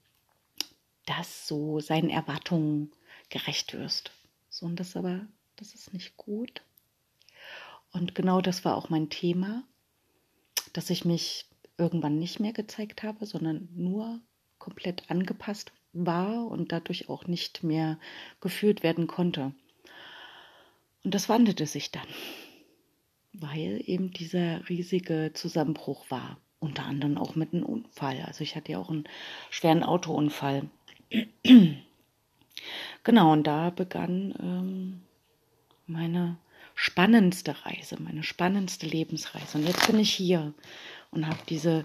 das 1.06 1.46
so 1.46 1.78
seinen 1.78 2.10
Erwartungen 2.10 2.90
gerecht 3.28 3.74
wirst. 3.74 4.10
So, 4.50 4.66
und 4.66 4.80
das 4.80 4.96
aber, 4.96 5.26
das 5.54 5.74
ist 5.74 5.92
nicht 5.92 6.16
gut. 6.16 6.62
Und 7.96 8.14
genau 8.14 8.42
das 8.42 8.66
war 8.66 8.76
auch 8.76 8.90
mein 8.90 9.08
Thema, 9.08 9.64
dass 10.74 10.90
ich 10.90 11.06
mich 11.06 11.46
irgendwann 11.78 12.18
nicht 12.18 12.40
mehr 12.40 12.52
gezeigt 12.52 13.02
habe, 13.02 13.24
sondern 13.24 13.70
nur 13.74 14.20
komplett 14.58 15.10
angepasst 15.10 15.72
war 15.94 16.46
und 16.46 16.72
dadurch 16.72 17.08
auch 17.08 17.26
nicht 17.26 17.62
mehr 17.62 17.98
geführt 18.42 18.82
werden 18.82 19.06
konnte. 19.06 19.54
Und 21.04 21.14
das 21.14 21.30
wandelte 21.30 21.64
sich 21.64 21.90
dann, 21.90 22.06
weil 23.32 23.82
eben 23.86 24.10
dieser 24.10 24.68
riesige 24.68 25.30
Zusammenbruch 25.32 26.10
war. 26.10 26.36
Unter 26.58 26.84
anderem 26.84 27.16
auch 27.16 27.34
mit 27.34 27.54
einem 27.54 27.64
Unfall. 27.64 28.20
Also 28.26 28.44
ich 28.44 28.56
hatte 28.56 28.72
ja 28.72 28.78
auch 28.78 28.90
einen 28.90 29.04
schweren 29.48 29.82
Autounfall. 29.82 30.68
genau, 33.04 33.32
und 33.32 33.46
da 33.46 33.70
begann 33.70 34.34
ähm, 34.38 35.00
meine 35.86 36.36
spannendste 36.76 37.56
Reise, 37.64 37.96
meine 38.00 38.22
spannendste 38.22 38.86
Lebensreise. 38.86 39.58
Und 39.58 39.66
jetzt 39.66 39.86
bin 39.88 39.98
ich 39.98 40.12
hier 40.12 40.54
und 41.10 41.26
habe 41.26 41.38
diese 41.48 41.82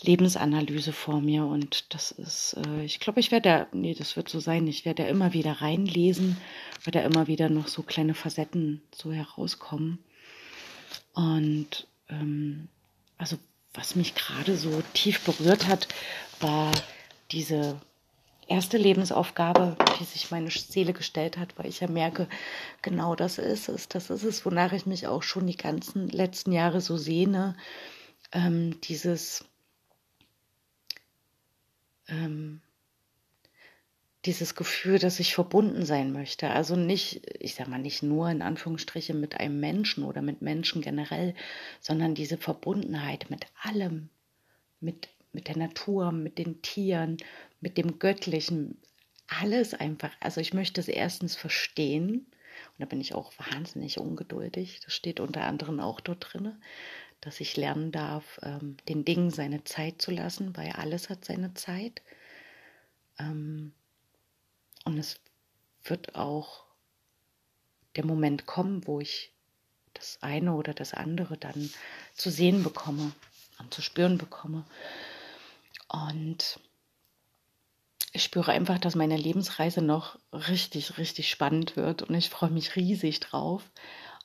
Lebensanalyse 0.00 0.92
vor 0.92 1.20
mir 1.20 1.44
und 1.44 1.92
das 1.92 2.10
ist, 2.12 2.56
äh, 2.66 2.84
ich 2.84 3.00
glaube, 3.00 3.20
ich 3.20 3.30
werde 3.30 3.48
da, 3.48 3.66
nee, 3.72 3.94
das 3.94 4.16
wird 4.16 4.28
so 4.28 4.40
sein, 4.40 4.66
ich 4.66 4.84
werde 4.84 5.02
da 5.02 5.08
immer 5.08 5.32
wieder 5.32 5.60
reinlesen, 5.60 6.36
weil 6.84 6.92
da 6.92 7.00
immer 7.00 7.26
wieder 7.26 7.48
noch 7.48 7.68
so 7.68 7.82
kleine 7.82 8.14
Facetten 8.14 8.82
so 8.94 9.12
herauskommen. 9.12 9.98
Und 11.12 11.86
ähm, 12.08 12.68
also 13.18 13.38
was 13.72 13.96
mich 13.96 14.14
gerade 14.14 14.56
so 14.56 14.82
tief 14.94 15.20
berührt 15.20 15.66
hat, 15.66 15.88
war 16.40 16.72
diese 17.30 17.80
erste 18.48 18.76
Lebensaufgabe, 18.76 19.76
die 19.98 20.04
sich 20.04 20.30
meine 20.30 20.50
Seele 20.50 20.92
gestellt 20.92 21.38
hat, 21.38 21.56
weil 21.56 21.66
ich 21.66 21.80
ja 21.80 21.88
merke, 21.88 22.28
genau 22.82 23.14
das 23.14 23.38
ist 23.38 23.68
es. 23.68 23.88
Das 23.88 24.10
ist 24.10 24.24
es, 24.24 24.44
wonach 24.44 24.72
ich 24.72 24.86
mich 24.86 25.06
auch 25.06 25.22
schon 25.22 25.46
die 25.46 25.56
ganzen 25.56 26.08
letzten 26.08 26.52
Jahre 26.52 26.80
so 26.80 26.96
sehne. 26.96 27.56
Ähm, 28.32 28.80
dieses, 28.82 29.44
ähm, 32.08 32.60
dieses 34.24 34.54
Gefühl, 34.54 34.98
dass 34.98 35.20
ich 35.20 35.34
verbunden 35.34 35.84
sein 35.84 36.12
möchte. 36.12 36.50
Also 36.50 36.76
nicht, 36.76 37.22
ich 37.40 37.54
sag 37.54 37.68
mal, 37.68 37.78
nicht 37.78 38.02
nur 38.02 38.30
in 38.30 38.42
Anführungsstrichen 38.42 39.20
mit 39.20 39.38
einem 39.38 39.60
Menschen 39.60 40.04
oder 40.04 40.22
mit 40.22 40.40
Menschen 40.40 40.82
generell, 40.82 41.34
sondern 41.80 42.14
diese 42.14 42.38
Verbundenheit 42.38 43.28
mit 43.30 43.46
allem, 43.62 44.08
mit, 44.80 45.08
mit 45.32 45.48
der 45.48 45.58
Natur, 45.58 46.12
mit 46.12 46.38
den 46.38 46.62
Tieren, 46.62 47.18
mit 47.64 47.78
dem 47.78 47.98
Göttlichen, 47.98 48.76
alles 49.26 49.72
einfach. 49.72 50.12
Also 50.20 50.42
ich 50.42 50.52
möchte 50.52 50.82
es 50.82 50.86
erstens 50.88 51.34
verstehen. 51.34 52.26
Und 52.72 52.78
da 52.78 52.84
bin 52.84 53.00
ich 53.00 53.14
auch 53.14 53.32
wahnsinnig 53.38 53.98
ungeduldig. 53.98 54.80
Das 54.84 54.92
steht 54.92 55.18
unter 55.18 55.44
anderem 55.44 55.80
auch 55.80 56.00
dort 56.00 56.26
drin, 56.30 56.60
dass 57.22 57.40
ich 57.40 57.56
lernen 57.56 57.90
darf, 57.90 58.38
ähm, 58.42 58.76
den 58.86 59.06
Dingen 59.06 59.30
seine 59.30 59.64
Zeit 59.64 60.02
zu 60.02 60.10
lassen, 60.10 60.54
weil 60.58 60.72
alles 60.72 61.08
hat 61.08 61.24
seine 61.24 61.54
Zeit. 61.54 62.02
Ähm, 63.18 63.72
und 64.84 64.98
es 64.98 65.18
wird 65.84 66.16
auch 66.16 66.66
der 67.96 68.04
Moment 68.04 68.44
kommen, 68.44 68.86
wo 68.86 69.00
ich 69.00 69.32
das 69.94 70.18
eine 70.20 70.54
oder 70.54 70.74
das 70.74 70.92
andere 70.92 71.38
dann 71.38 71.70
zu 72.12 72.28
sehen 72.28 72.62
bekomme 72.62 73.12
und 73.58 73.72
zu 73.72 73.80
spüren 73.80 74.18
bekomme. 74.18 74.66
Und 75.88 76.60
ich 78.14 78.22
spüre 78.22 78.52
einfach, 78.52 78.78
dass 78.78 78.94
meine 78.94 79.16
Lebensreise 79.16 79.82
noch 79.82 80.20
richtig, 80.32 80.98
richtig 80.98 81.28
spannend 81.28 81.74
wird 81.76 82.02
und 82.02 82.14
ich 82.14 82.30
freue 82.30 82.50
mich 82.50 82.76
riesig 82.76 83.18
drauf. 83.18 83.68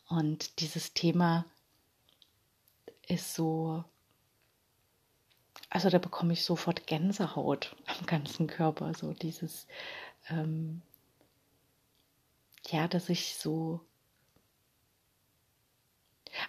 Und 0.08 0.60
dieses 0.60 0.93
Thema 0.93 1.43
ist 3.08 3.34
so, 3.34 3.84
also 5.72 5.89
da 5.89 5.98
bekomme 5.98 6.34
ich 6.34 6.46
sofort 6.46 6.86
Gänsehaut 6.86 7.75
am 7.88 8.05
ganzen 8.05 8.46
Körper, 8.46 8.93
so 8.93 9.13
dieses, 9.13 9.65
ähm, 10.29 10.84
ja, 12.67 12.88
dass 12.88 13.10
ich 13.10 13.38
so, 13.38 13.81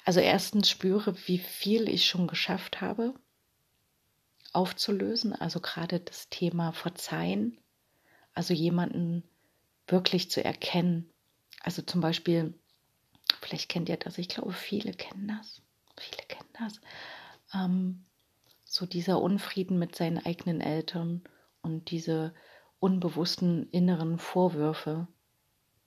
also 0.04 0.20
erstens 0.20 0.68
spüre, 0.68 1.16
wie 1.26 1.38
viel 1.38 1.88
ich 1.88 2.04
schon 2.04 2.28
geschafft 2.28 2.82
habe 2.82 3.14
aufzulösen. 4.52 5.32
Also 5.32 5.60
gerade 5.60 6.00
das 6.00 6.28
Thema 6.28 6.72
Verzeihen, 6.72 7.58
also 8.34 8.54
jemanden 8.54 9.24
wirklich 9.86 10.30
zu 10.30 10.42
erkennen. 10.44 11.10
Also 11.62 11.82
zum 11.82 12.00
Beispiel, 12.00 12.54
vielleicht 13.40 13.68
kennt 13.68 13.88
ihr 13.88 13.96
das, 13.96 14.18
ich 14.18 14.28
glaube, 14.28 14.52
viele 14.52 14.92
kennen 14.92 15.28
das. 15.28 15.62
Viele 15.98 16.22
kennen 16.28 16.48
das. 16.58 16.80
Ähm, 17.54 18.04
so 18.64 18.86
dieser 18.86 19.20
Unfrieden 19.20 19.78
mit 19.78 19.96
seinen 19.96 20.24
eigenen 20.24 20.60
Eltern 20.60 21.22
und 21.62 21.90
diese 21.90 22.32
unbewussten 22.78 23.68
inneren 23.70 24.18
Vorwürfe, 24.18 25.08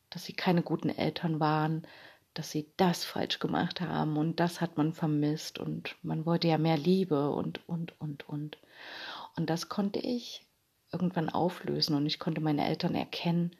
dass 0.10 0.26
sie 0.26 0.34
keine 0.34 0.62
guten 0.62 0.90
Eltern 0.90 1.40
waren, 1.40 1.88
dass 2.34 2.52
sie 2.52 2.68
das 2.78 3.04
falsch 3.06 3.40
gemacht 3.40 3.82
haben 3.82 4.18
und 4.18 4.40
das 4.40 4.62
hat 4.62 4.78
man 4.78 4.94
vermisst 4.94 5.60
und 5.60 5.96
man 6.02 6.26
wollte 6.26 6.48
ja 6.48 6.58
mehr 6.58 6.78
Liebe 6.78 7.32
und, 7.32 7.68
und, 7.68 8.00
und, 8.00 8.28
und. 8.28 8.58
Und 9.36 9.50
das 9.50 9.70
konnte 9.70 10.00
ich 10.00 10.46
irgendwann 10.92 11.30
auflösen 11.30 11.96
und 11.96 12.06
ich 12.06 12.20
konnte 12.20 12.42
meine 12.42 12.66
Eltern 12.66 12.96
erkennen 12.96 13.56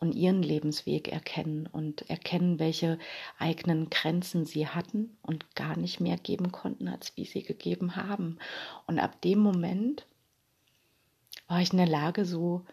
und 0.00 0.12
ihren 0.14 0.42
Lebensweg 0.42 1.08
erkennen 1.08 1.66
und 1.66 2.08
erkennen, 2.08 2.58
welche 2.58 2.98
eigenen 3.38 3.90
Grenzen 3.90 4.46
sie 4.46 4.66
hatten 4.66 5.16
und 5.22 5.54
gar 5.54 5.76
nicht 5.76 6.00
mehr 6.00 6.16
geben 6.16 6.52
konnten, 6.52 6.88
als 6.88 7.16
wie 7.16 7.26
sie 7.26 7.42
gegeben 7.42 7.96
haben. 7.96 8.38
Und 8.86 8.98
ab 8.98 9.20
dem 9.20 9.40
Moment 9.40 10.06
war 11.48 11.60
ich 11.60 11.72
in 11.72 11.78
der 11.78 11.86
Lage, 11.86 12.24
so 12.24 12.64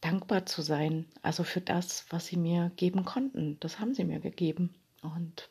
dankbar 0.00 0.44
zu 0.44 0.60
sein, 0.60 1.06
also 1.22 1.42
für 1.42 1.60
das, 1.60 2.04
was 2.10 2.26
sie 2.26 2.36
mir 2.36 2.70
geben 2.76 3.04
konnten. 3.04 3.58
Das 3.60 3.80
haben 3.80 3.94
sie 3.94 4.04
mir 4.04 4.20
gegeben. 4.20 4.74
Und 5.14 5.48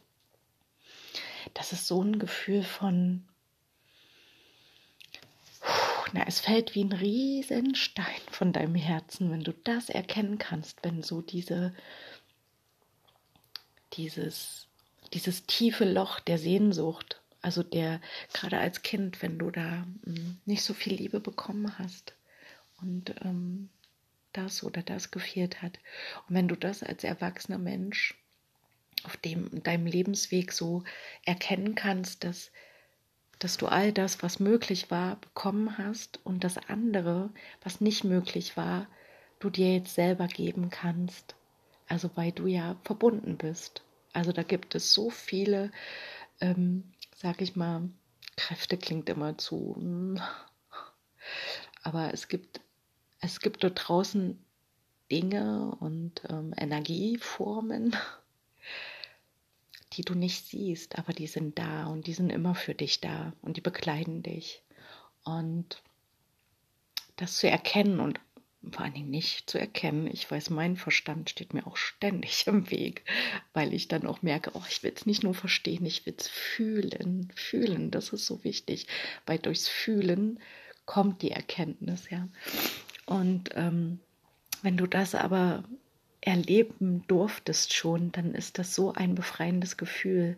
das 1.53 1.71
ist 1.71 1.87
so 1.87 2.01
ein 2.01 2.19
Gefühl 2.19 2.63
von, 2.63 3.27
na, 6.13 6.25
es 6.27 6.39
fällt 6.39 6.75
wie 6.75 6.83
ein 6.83 6.91
Riesenstein 6.91 8.21
von 8.31 8.53
deinem 8.53 8.75
Herzen, 8.75 9.31
wenn 9.31 9.43
du 9.43 9.53
das 9.53 9.89
erkennen 9.89 10.37
kannst, 10.37 10.83
wenn 10.83 11.03
so 11.03 11.21
diese, 11.21 11.73
dieses, 13.93 14.67
dieses 15.13 15.45
tiefe 15.45 15.85
Loch 15.85 16.19
der 16.19 16.37
Sehnsucht, 16.37 17.21
also 17.41 17.63
der, 17.63 18.01
gerade 18.33 18.57
als 18.57 18.81
Kind, 18.81 19.21
wenn 19.21 19.37
du 19.37 19.51
da 19.51 19.61
mh, 19.61 19.85
hm, 20.05 20.37
nicht 20.45 20.63
so 20.63 20.73
viel 20.73 20.93
Liebe 20.93 21.19
bekommen 21.19 21.77
hast 21.77 22.15
und 22.81 23.13
ähm, 23.21 23.69
das 24.33 24.63
oder 24.63 24.81
das 24.81 25.11
gefehlt 25.11 25.61
hat. 25.61 25.79
Und 26.27 26.35
wenn 26.35 26.47
du 26.47 26.55
das 26.55 26.83
als 26.83 27.03
erwachsener 27.03 27.57
Mensch 27.57 28.15
auf 29.05 29.17
dem 29.17 29.63
deinem 29.63 29.85
Lebensweg 29.85 30.51
so 30.51 30.83
erkennen 31.25 31.75
kannst, 31.75 32.23
dass, 32.23 32.51
dass 33.39 33.57
du 33.57 33.67
all 33.67 33.91
das, 33.91 34.23
was 34.23 34.39
möglich 34.39 34.91
war, 34.91 35.17
bekommen 35.17 35.77
hast 35.77 36.19
und 36.25 36.43
das 36.43 36.57
andere, 36.69 37.29
was 37.63 37.81
nicht 37.81 38.03
möglich 38.03 38.57
war, 38.57 38.87
du 39.39 39.49
dir 39.49 39.73
jetzt 39.73 39.95
selber 39.95 40.27
geben 40.27 40.69
kannst. 40.69 41.35
Also 41.87 42.09
weil 42.15 42.31
du 42.31 42.47
ja 42.47 42.75
verbunden 42.83 43.37
bist. 43.37 43.83
Also 44.13 44.31
da 44.31 44.43
gibt 44.43 44.75
es 44.75 44.93
so 44.93 45.09
viele, 45.09 45.71
ähm, 46.41 46.91
sag 47.15 47.41
ich 47.41 47.55
mal, 47.55 47.89
Kräfte 48.37 48.77
klingt 48.77 49.09
immer 49.09 49.37
zu, 49.37 49.77
aber 51.83 52.13
es 52.13 52.27
gibt, 52.27 52.61
es 53.21 53.39
gibt 53.39 53.63
dort 53.63 53.87
draußen 53.87 54.39
Dinge 55.11 55.75
und 55.79 56.23
ähm, 56.29 56.53
Energieformen, 56.57 57.95
die 59.95 60.03
du 60.03 60.13
nicht 60.13 60.47
siehst, 60.47 60.97
aber 60.97 61.13
die 61.13 61.27
sind 61.27 61.57
da 61.57 61.87
und 61.87 62.07
die 62.07 62.13
sind 62.13 62.29
immer 62.29 62.55
für 62.55 62.75
dich 62.75 63.01
da 63.01 63.33
und 63.41 63.57
die 63.57 63.61
begleiten 63.61 64.23
dich. 64.23 64.61
Und 65.23 65.81
das 67.15 67.37
zu 67.37 67.49
erkennen 67.49 67.99
und 67.99 68.19
vor 68.71 68.83
allen 68.83 68.93
Dingen 68.93 69.11
nicht 69.11 69.49
zu 69.49 69.59
erkennen. 69.59 70.07
Ich 70.07 70.29
weiß, 70.29 70.49
mein 70.49 70.75
Verstand 70.75 71.29
steht 71.29 71.53
mir 71.53 71.67
auch 71.67 71.77
ständig 71.77 72.47
im 72.47 72.69
Weg, 72.71 73.03
weil 73.53 73.73
ich 73.73 73.87
dann 73.87 74.07
auch 74.07 74.21
merke, 74.21 74.51
oh, 74.53 74.63
ich 74.69 74.83
will 74.83 74.93
es 74.95 75.05
nicht 75.05 75.23
nur 75.23 75.33
verstehen, 75.33 75.85
ich 75.85 76.05
will 76.05 76.15
es 76.17 76.27
fühlen. 76.27 77.31
Fühlen, 77.35 77.91
das 77.91 78.09
ist 78.09 78.25
so 78.25 78.43
wichtig, 78.43 78.87
weil 79.25 79.37
durchs 79.37 79.67
Fühlen 79.67 80.39
kommt 80.85 81.21
die 81.21 81.31
Erkenntnis, 81.31 82.09
ja. 82.09 82.27
Und 83.05 83.51
ähm, 83.53 83.99
wenn 84.61 84.77
du 84.77 84.87
das 84.87 85.13
aber 85.13 85.63
erleben 86.25 87.05
durftest 87.07 87.73
schon, 87.73 88.11
dann 88.11 88.33
ist 88.33 88.57
das 88.57 88.73
so 88.73 88.93
ein 88.93 89.13
befreiendes 89.13 89.77
Gefühl. 89.77 90.37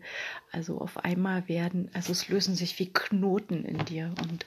Also 0.52 0.78
auf 0.80 0.98
einmal 0.98 1.48
werden, 1.48 1.90
also 1.94 2.12
es 2.12 2.28
lösen 2.28 2.54
sich 2.54 2.78
wie 2.78 2.92
Knoten 2.92 3.64
in 3.64 3.84
dir. 3.86 4.14
Und 4.22 4.44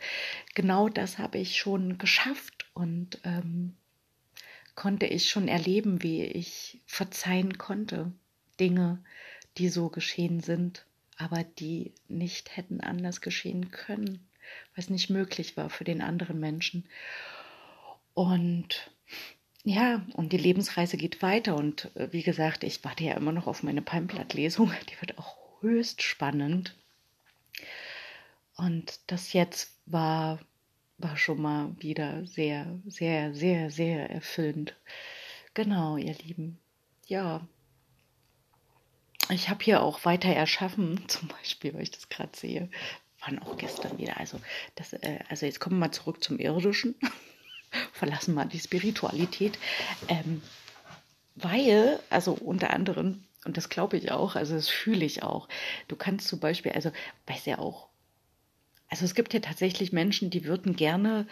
genau 0.53 0.87
das 0.87 1.17
habe 1.17 1.39
ich 1.39 1.57
schon 1.57 1.97
geschafft 1.97 2.69
und 2.73 3.19
ähm, 3.23 3.73
konnte 4.75 5.07
ich 5.07 5.29
schon 5.29 5.47
erleben, 5.47 6.03
wie 6.03 6.23
ich 6.23 6.79
verzeihen 6.85 7.57
konnte. 7.57 8.11
Dinge, 8.59 9.03
die 9.57 9.69
so 9.69 9.89
geschehen 9.89 10.41
sind, 10.41 10.85
aber 11.17 11.43
die 11.43 11.93
nicht 12.07 12.55
hätten 12.55 12.81
anders 12.81 13.21
geschehen 13.21 13.71
können, 13.71 14.27
weil 14.75 14.83
es 14.83 14.89
nicht 14.91 15.09
möglich 15.09 15.57
war 15.57 15.71
für 15.71 15.85
den 15.85 16.01
anderen 16.01 16.39
Menschen. 16.39 16.87
Und 18.13 18.91
ja, 19.63 20.01
und 20.13 20.33
die 20.33 20.37
Lebensreise 20.37 20.97
geht 20.97 21.21
weiter. 21.21 21.55
Und 21.55 21.95
äh, 21.95 22.07
wie 22.11 22.23
gesagt, 22.23 22.63
ich 22.63 22.83
warte 22.83 23.03
ja 23.03 23.13
immer 23.15 23.31
noch 23.31 23.47
auf 23.47 23.63
meine 23.63 23.81
Palmblattlesung. 23.81 24.71
Die 24.89 24.99
wird 25.01 25.17
auch 25.17 25.37
höchst 25.61 26.01
spannend. 26.01 26.75
Und 28.55 28.99
das 29.07 29.33
jetzt 29.33 29.77
war, 29.85 30.39
war 30.97 31.17
schon 31.17 31.41
mal 31.41 31.75
wieder 31.79 32.25
sehr, 32.25 32.79
sehr, 32.85 33.33
sehr, 33.33 33.71
sehr 33.71 34.09
erfüllend. 34.09 34.75
Genau, 35.53 35.97
ihr 35.97 36.13
Lieben. 36.15 36.59
Ja. 37.07 37.47
Ich 39.29 39.49
habe 39.49 39.63
hier 39.63 39.81
auch 39.81 40.05
weiter 40.05 40.29
erschaffen, 40.29 41.03
zum 41.07 41.27
Beispiel, 41.27 41.73
weil 41.73 41.83
ich 41.83 41.91
das 41.91 42.09
gerade 42.09 42.35
sehe, 42.35 42.69
waren 43.19 43.39
auch 43.39 43.57
gestern 43.57 43.97
wieder. 43.99 44.17
Also, 44.17 44.39
das, 44.75 44.93
äh, 44.93 45.19
also 45.29 45.45
jetzt 45.45 45.59
kommen 45.59 45.75
wir 45.75 45.87
mal 45.87 45.91
zurück 45.91 46.23
zum 46.23 46.39
Irdischen 46.39 46.95
verlassen 47.93 48.33
mal 48.33 48.45
die 48.45 48.59
Spiritualität, 48.59 49.57
ähm, 50.07 50.41
weil, 51.35 51.99
also 52.09 52.33
unter 52.33 52.71
anderem, 52.71 53.23
und 53.45 53.57
das 53.57 53.69
glaube 53.69 53.97
ich 53.97 54.11
auch, 54.11 54.35
also 54.35 54.55
das 54.55 54.69
fühle 54.69 55.05
ich 55.05 55.23
auch, 55.23 55.47
du 55.87 55.95
kannst 55.95 56.27
zum 56.27 56.39
Beispiel, 56.39 56.73
also 56.73 56.91
weiß 57.27 57.45
ja 57.45 57.59
auch, 57.59 57.87
also 58.89 59.05
es 59.05 59.15
gibt 59.15 59.33
ja 59.33 59.39
tatsächlich 59.39 59.93
Menschen, 59.93 60.29
die 60.29 60.43
würden 60.45 60.75
gerne 60.75 61.25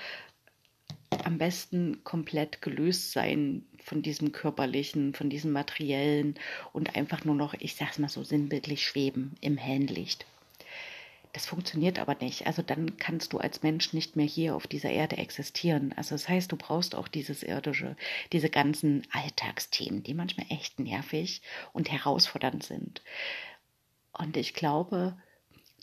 am 1.25 1.38
besten 1.38 2.04
komplett 2.04 2.62
gelöst 2.62 3.12
sein 3.12 3.65
von 3.84 4.02
diesem 4.02 4.32
körperlichen, 4.32 5.13
von 5.13 5.30
diesem 5.30 5.52
materiellen 5.52 6.36
und 6.71 6.95
einfach 6.95 7.25
nur 7.25 7.36
noch, 7.36 7.54
ich 7.60 7.75
sag's 7.75 7.99
mal 7.99 8.10
so 8.10 8.23
sinnbildlich 8.23 8.86
schweben 8.86 9.36
im 9.41 9.58
hellen 9.58 9.88
Licht. 9.88 10.25
Das 11.34 11.46
funktioniert 11.46 12.00
aber 12.00 12.15
nicht. 12.15 12.48
Also 12.48 12.63
dann 12.63 12.98
kannst 12.98 13.34
du 13.34 13.38
als 13.38 13.62
Mensch 13.62 13.94
nicht 13.94 14.15
mehr 14.15 14.26
hier 14.26 14.56
auf 14.56 14.65
dieser 14.65 14.89
Erde 14.89 15.18
existieren. 15.18 15.94
Also 15.96 16.15
das 16.15 16.28
heißt, 16.28 16.52
du 16.52 16.56
brauchst 16.56 16.96
auch 16.96 17.08
dieses 17.08 17.44
irdische, 17.44 17.96
diese 18.32 18.50
ganzen 18.50 19.06
Alltagsthemen, 19.12 20.02
die 20.02 20.15
manchmal 20.15 20.48
echt 20.50 20.80
nervig 20.80 21.42
und 21.72 21.92
herausfordernd 21.92 22.63
sind. 22.63 23.04
Und 24.12 24.38
ich 24.38 24.56
glaube, 24.56 25.15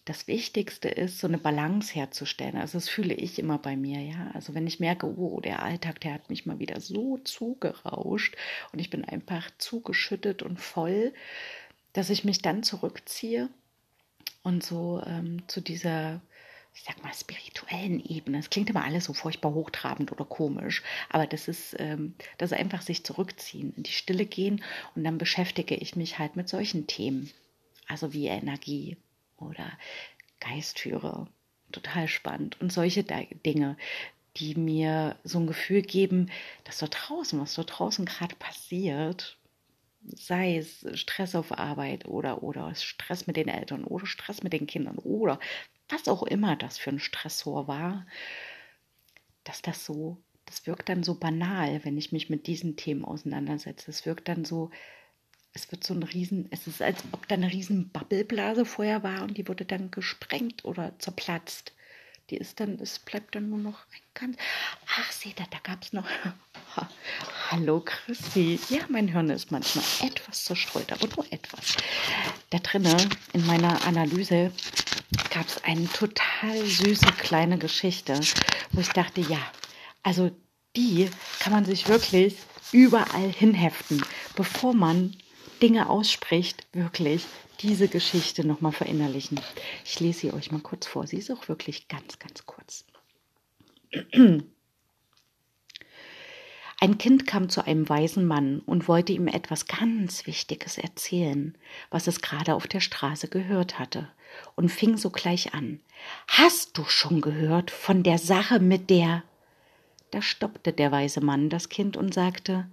das 0.05 0.27
Wichtigste 0.27 0.89
ist, 0.89 1.19
so 1.21 1.29
eine 1.29 1.39
Balance 1.39 1.95
herzustellen. 1.95 2.57
Also 2.57 2.79
das 2.79 2.89
fühle 2.89 3.15
ich 3.15 3.39
immer 3.39 3.59
bei 3.59 3.77
mir, 3.77 4.01
ja. 4.01 4.31
Also 4.35 4.53
wenn 4.55 4.67
ich 4.67 4.81
merke, 4.81 5.07
oh, 5.07 5.41
der 5.41 5.63
Alltag, 5.63 6.01
der 6.01 6.15
hat 6.15 6.29
mich 6.29 6.45
mal 6.45 6.59
wieder 6.59 6.81
so 6.81 7.19
zugerauscht 7.19 8.37
und 8.73 8.81
ich 8.81 8.91
bin 8.91 9.05
einfach 9.05 9.51
zugeschüttet 9.59 10.43
und 10.43 10.61
voll, 10.61 11.13
dass 11.93 12.11
ich 12.11 12.25
mich 12.25 12.43
dann 12.43 12.63
zurückziehe 12.65 13.49
und 14.47 14.63
so 14.63 15.03
ähm, 15.05 15.43
zu 15.49 15.61
dieser, 15.61 16.21
ich 16.73 16.85
sag 16.85 17.03
mal, 17.03 17.13
spirituellen 17.13 17.99
Ebene. 18.05 18.39
Es 18.39 18.49
klingt 18.49 18.71
immer 18.71 18.85
alles 18.85 19.07
so 19.07 19.13
furchtbar 19.13 19.53
hochtrabend 19.53 20.13
oder 20.13 20.25
komisch, 20.25 20.85
aber 21.11 21.27
das 21.27 21.49
ist, 21.49 21.75
ähm, 21.81 22.15
das 22.39 22.53
ist 22.53 22.59
einfach 22.59 22.81
sich 22.81 23.03
zurückziehen, 23.03 23.75
in 23.77 23.83
die 23.83 23.91
Stille 23.91 24.25
gehen 24.25 24.63
und 24.95 25.03
dann 25.03 25.19
beschäftige 25.19 25.75
ich 25.75 25.97
mich 25.97 26.21
halt 26.21 26.37
mit 26.37 26.49
solchen 26.49 26.87
Themen. 26.87 27.29
Also 27.89 28.13
wie 28.13 28.29
Energie 28.29 28.97
oder 29.37 29.69
Geistführer. 30.39 31.27
Total 31.73 32.07
spannend. 32.07 32.61
Und 32.61 32.73
solche 32.73 33.03
Dinge, 33.03 33.77
die 34.37 34.55
mir 34.55 35.17
so 35.25 35.41
ein 35.41 35.49
Gefühl 35.49 35.83
geben, 35.83 36.31
dass 36.63 36.79
dort 36.79 36.97
draußen, 36.97 37.41
was 37.41 37.55
dort 37.55 37.77
draußen 37.77 38.05
gerade 38.05 38.37
passiert, 38.37 39.39
sei 40.15 40.57
es 40.59 40.87
Stress 40.95 41.35
auf 41.35 41.53
Arbeit 41.59 42.07
oder, 42.07 42.43
oder 42.43 42.75
Stress 42.75 43.27
mit 43.27 43.37
den 43.37 43.49
Eltern 43.49 43.85
oder 43.85 44.07
Stress 44.07 44.43
mit 44.43 44.53
den 44.53 44.67
Kindern 44.67 44.99
oder 44.99 45.39
was 45.89 46.09
auch 46.09 46.23
immer 46.25 46.57
das 46.57 46.79
für 46.79 46.91
ein 46.91 46.99
Stressor 46.99 47.69
war, 47.69 48.07
dass 49.45 49.63
das 49.63 49.85
so, 49.85 50.19
das 50.45 50.67
wirkt 50.67 50.89
dann 50.89 51.03
so 51.03 51.15
banal, 51.19 51.85
wenn 51.85 51.97
ich 51.97 52.13
mich 52.13 52.31
mit 52.31 52.47
diesen 52.47 52.77
Themen 52.77 53.05
auseinandersetze. 53.05 53.91
Es 53.91 54.05
wirkt 54.07 54.29
dann 54.29 54.45
so, 54.45 54.71
es 55.55 55.71
wird 55.73 55.85
so 55.85 55.95
ein 55.95 56.03
Riesen, 56.05 56.49
es 56.53 56.67
ist, 56.69 56.83
als 56.83 57.05
ob 57.13 57.29
da 57.29 57.37
eine 57.37 57.53
riesen 57.53 57.91
Bubbleblase 57.91 58.65
vorher 58.67 59.03
war 59.05 59.25
und 59.25 59.39
die 59.39 59.49
wurde 59.49 59.67
dann 59.67 59.91
gesprengt 59.93 60.65
oder 60.65 60.99
zerplatzt. 60.99 61.76
Die 62.31 62.39
ist 62.39 62.59
dann, 62.59 62.79
es 62.81 62.99
bleibt 62.99 63.37
dann 63.37 63.51
nur 63.51 63.59
noch 63.59 63.79
ein 63.93 64.01
ganz. 64.15 64.37
Ach, 64.97 65.13
seht 65.13 65.39
ihr, 65.39 65.47
da 65.49 65.59
gab 65.63 65.83
es 65.83 65.93
noch. 65.93 66.07
Hallo 67.51 67.81
Christi. 67.85 68.59
Ja, 68.69 68.81
mein 68.89 69.07
Hirn 69.07 69.31
ist 69.31 69.53
manchmal 69.53 69.85
etwas 70.03 70.45
zerstreut, 70.45 70.91
aber 70.91 71.07
nur 71.15 71.33
etwas. 71.33 71.77
Da 72.51 72.59
drinnen 72.59 72.97
in 73.33 73.47
meiner 73.47 73.81
Analyse 73.87 74.51
gab 75.31 75.47
es 75.47 75.63
eine 75.63 75.87
total 75.93 76.65
süße 76.65 77.13
kleine 77.19 77.59
Geschichte, 77.59 78.19
wo 78.73 78.81
ich 78.81 78.89
dachte, 78.89 79.21
ja, 79.21 79.39
also 80.03 80.33
die 80.75 81.09
kann 81.39 81.53
man 81.53 81.65
sich 81.65 81.87
wirklich 81.87 82.39
überall 82.73 83.31
hinheften, 83.31 84.05
bevor 84.35 84.75
man 84.75 85.17
Dinge 85.61 85.89
ausspricht, 85.89 86.67
wirklich 86.73 87.25
diese 87.61 87.89
Geschichte 87.89 88.47
nochmal 88.47 88.73
verinnerlichen. 88.73 89.41
Ich 89.85 90.01
lese 90.01 90.21
sie 90.21 90.33
euch 90.33 90.51
mal 90.53 90.61
kurz 90.61 90.87
vor. 90.87 91.07
Sie 91.07 91.17
ist 91.17 91.31
auch 91.31 91.49
wirklich 91.49 91.89
ganz, 91.89 92.19
ganz 92.19 92.47
kurz. 92.47 92.85
Ein 96.79 96.99
Kind 96.99 97.27
kam 97.27 97.49
zu 97.49 97.65
einem 97.65 97.89
weisen 97.89 98.27
Mann 98.27 98.61
und 98.61 98.87
wollte 98.87 99.13
ihm 99.13 99.29
etwas 99.29 99.67
ganz 99.67 100.27
Wichtiges 100.27 100.77
erzählen, 100.77 101.57
was 101.91 102.07
es 102.07 102.21
gerade 102.21 102.55
auf 102.55 102.67
der 102.67 102.81
Straße 102.81 103.29
gehört 103.29 103.79
hatte, 103.79 104.11
und 104.57 104.69
fing 104.69 104.99
sogleich 104.99 105.55
an. 105.55 105.81
Hast 106.29 106.77
du 106.77 106.85
schon 106.85 107.23
gehört 107.23 107.71
von 107.71 108.03
der 108.03 108.19
Sache 108.19 108.61
mit 108.61 108.91
der? 108.91 109.23
Da 110.11 110.21
stoppte 110.21 110.75
der 110.75 110.93
weise 110.93 111.23
Mann 111.23 111.49
das 111.49 111.71
Kind 111.71 111.97
und 111.97 112.13
sagte, 112.13 112.69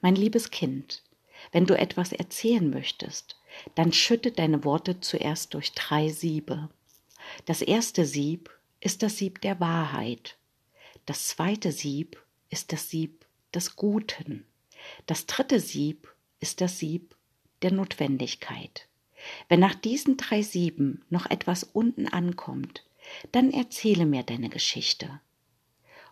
Mein 0.00 0.14
liebes 0.14 0.50
Kind, 0.50 1.02
wenn 1.52 1.66
du 1.66 1.76
etwas 1.76 2.12
erzählen 2.12 2.68
möchtest, 2.70 3.40
dann 3.74 3.92
schütte 3.92 4.32
deine 4.32 4.64
Worte 4.64 5.00
zuerst 5.00 5.54
durch 5.54 5.72
drei 5.72 6.08
Siebe. 6.08 6.68
Das 7.46 7.62
erste 7.62 8.04
Sieb 8.04 8.50
ist 8.80 9.02
das 9.02 9.18
Sieb 9.18 9.40
der 9.40 9.60
Wahrheit. 9.60 10.36
Das 11.06 11.28
zweite 11.28 11.72
Sieb 11.72 12.22
ist 12.50 12.72
das 12.72 12.90
Sieb 12.90 13.26
des 13.54 13.76
Guten. 13.76 14.46
Das 15.06 15.26
dritte 15.26 15.60
Sieb 15.60 16.12
ist 16.40 16.60
das 16.60 16.78
Sieb 16.78 17.16
der 17.62 17.72
Notwendigkeit. 17.72 18.86
Wenn 19.48 19.60
nach 19.60 19.74
diesen 19.74 20.16
drei 20.16 20.42
Sieben 20.42 21.02
noch 21.10 21.26
etwas 21.26 21.64
unten 21.64 22.06
ankommt, 22.06 22.84
dann 23.32 23.50
erzähle 23.50 24.06
mir 24.06 24.22
deine 24.22 24.48
Geschichte. 24.48 25.20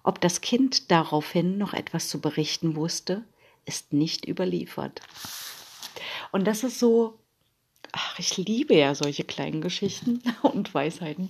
Ob 0.03 0.21
das 0.21 0.41
Kind 0.41 0.91
daraufhin 0.91 1.59
noch 1.59 1.75
etwas 1.75 2.09
zu 2.09 2.21
berichten 2.21 2.77
wusste, 2.77 3.25
ist 3.67 3.93
nicht 3.93 4.27
überliefert. 4.27 5.03
Und 6.33 6.47
das 6.47 6.65
ist 6.65 6.79
so, 6.79 7.19
ach, 7.93 8.19
ich 8.19 8.37
liebe 8.37 8.75
ja 8.75 8.95
solche 8.95 9.25
kleinen 9.25 9.61
Geschichten 9.61 10.23
und 10.43 10.73
Weisheiten 10.73 11.29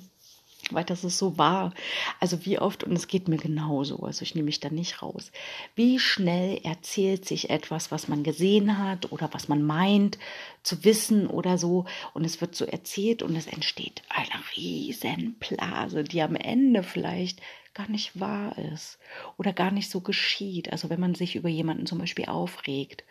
weil 0.73 0.85
das 0.85 1.05
ist 1.05 1.19
so 1.19 1.39
wahr. 1.39 1.73
Also 2.21 2.45
wie 2.45 2.59
oft, 2.59 2.85
und 2.85 2.93
es 2.93 3.09
geht 3.09 3.29
mir 3.29 3.37
genauso, 3.37 4.01
also 4.01 4.23
ich 4.23 4.35
nehme 4.35 4.47
mich 4.47 4.61
da 4.61 4.71
nicht 4.71 5.03
raus, 5.03 5.33
wie 5.75 5.99
schnell 5.99 6.61
erzählt 6.65 7.25
sich 7.27 7.51
etwas, 7.51 7.91
was 7.91 8.09
man 8.09 8.23
gesehen 8.23 8.79
hat 8.79 9.13
oder 9.13 9.29
was 9.33 9.49
man 9.49 9.63
meint 9.63 10.19
zu 10.63 10.85
wissen 10.85 11.27
oder 11.27 11.59
so, 11.59 11.85
und 12.15 12.25
es 12.25 12.41
wird 12.41 12.55
so 12.55 12.65
erzählt 12.65 13.23
und 13.23 13.37
es 13.37 13.47
entsteht 13.47 14.03
eine 14.09 14.43
riesen 14.57 15.37
Blase, 15.39 16.05
die 16.05 16.23
am 16.23 16.37
Ende 16.37 16.83
vielleicht 16.83 17.41
gar 17.75 17.89
nicht 17.91 18.19
wahr 18.19 18.57
ist 18.73 18.99
oder 19.37 19.53
gar 19.53 19.71
nicht 19.71 19.91
so 19.91 20.01
geschieht. 20.01 20.73
Also 20.73 20.89
wenn 20.89 20.99
man 20.99 21.15
sich 21.15 21.37
über 21.37 21.51
jemanden 21.51 21.87
zum 21.87 21.99
Beispiel 21.99 22.25
aufregt, 22.25 23.05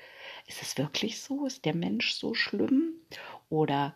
ist 0.48 0.62
es 0.62 0.78
wirklich 0.78 1.22
so? 1.22 1.46
Ist 1.46 1.66
der 1.66 1.76
Mensch 1.76 2.14
so 2.14 2.34
schlimm? 2.34 2.94
Oder 3.50 3.96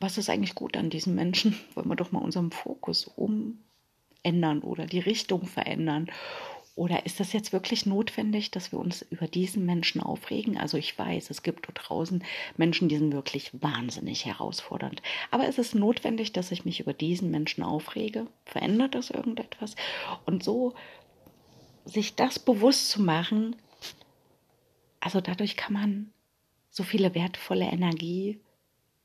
was 0.00 0.18
ist 0.18 0.30
eigentlich 0.30 0.54
gut 0.54 0.76
an 0.76 0.90
diesen 0.90 1.14
Menschen? 1.14 1.58
Wollen 1.74 1.88
wir 1.88 1.96
doch 1.96 2.12
mal 2.12 2.22
unseren 2.22 2.50
Fokus 2.50 3.06
umändern 3.06 4.60
oder 4.62 4.86
die 4.86 5.00
Richtung 5.00 5.46
verändern? 5.46 6.10
Oder 6.76 7.04
ist 7.04 7.20
das 7.20 7.34
jetzt 7.34 7.52
wirklich 7.52 7.84
notwendig, 7.84 8.52
dass 8.52 8.72
wir 8.72 8.78
uns 8.78 9.02
über 9.02 9.26
diesen 9.26 9.66
Menschen 9.66 10.00
aufregen? 10.00 10.56
Also 10.56 10.78
ich 10.78 10.98
weiß, 10.98 11.28
es 11.28 11.42
gibt 11.42 11.66
dort 11.66 11.78
draußen 11.82 12.24
Menschen, 12.56 12.88
die 12.88 12.96
sind 12.96 13.12
wirklich 13.12 13.50
wahnsinnig 13.60 14.24
herausfordernd. 14.24 15.02
Aber 15.30 15.46
ist 15.46 15.58
es 15.58 15.74
notwendig, 15.74 16.32
dass 16.32 16.52
ich 16.52 16.64
mich 16.64 16.80
über 16.80 16.94
diesen 16.94 17.30
Menschen 17.30 17.64
aufrege? 17.64 18.28
Verändert 18.46 18.94
das 18.94 19.10
irgendetwas? 19.10 19.74
Und 20.24 20.42
so 20.42 20.74
sich 21.84 22.14
das 22.14 22.38
bewusst 22.38 22.88
zu 22.88 23.02
machen, 23.02 23.56
also 25.00 25.20
dadurch 25.20 25.56
kann 25.56 25.72
man 25.74 26.12
so 26.70 26.82
viele 26.82 27.14
wertvolle 27.14 27.66
Energie 27.66 28.38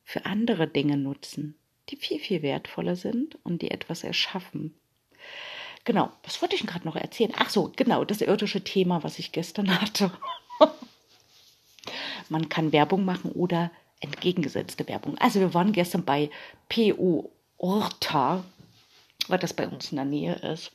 für 0.06 0.26
andere 0.26 0.68
Dinge 0.68 0.96
nutzen, 0.96 1.56
die 1.90 1.98
viel, 1.98 2.20
viel 2.20 2.42
wertvoller 2.42 2.96
sind 2.96 3.38
und 3.44 3.62
die 3.62 3.72
etwas 3.72 4.04
erschaffen. 4.04 4.74
Genau, 5.84 6.12
was 6.24 6.42
wollte 6.42 6.56
ich 6.56 6.62
denn 6.62 6.70
gerade 6.70 6.86
noch 6.86 6.96
erzählen? 6.96 7.34
Ach 7.38 7.50
so, 7.50 7.72
genau, 7.76 8.06
das 8.06 8.22
irdische 8.22 8.64
Thema, 8.64 9.04
was 9.04 9.20
ich 9.20 9.32
gestern 9.32 9.70
hatte. 9.82 10.12
Man 12.30 12.50
kann 12.50 12.72
Werbung 12.72 13.06
machen 13.06 13.32
oder 13.32 13.72
entgegengesetzte 14.00 14.88
Werbung. 14.88 15.18
Also 15.18 15.40
wir 15.40 15.54
waren 15.54 15.74
gestern 15.74 16.06
bei 16.06 16.30
PO 16.70 17.32
Orta, 17.58 18.44
weil 19.28 19.40
das 19.40 19.54
bei 19.54 19.68
uns 19.68 19.92
in 19.92 19.98
der 19.98 20.06
Nähe 20.06 20.36
ist. 20.36 20.72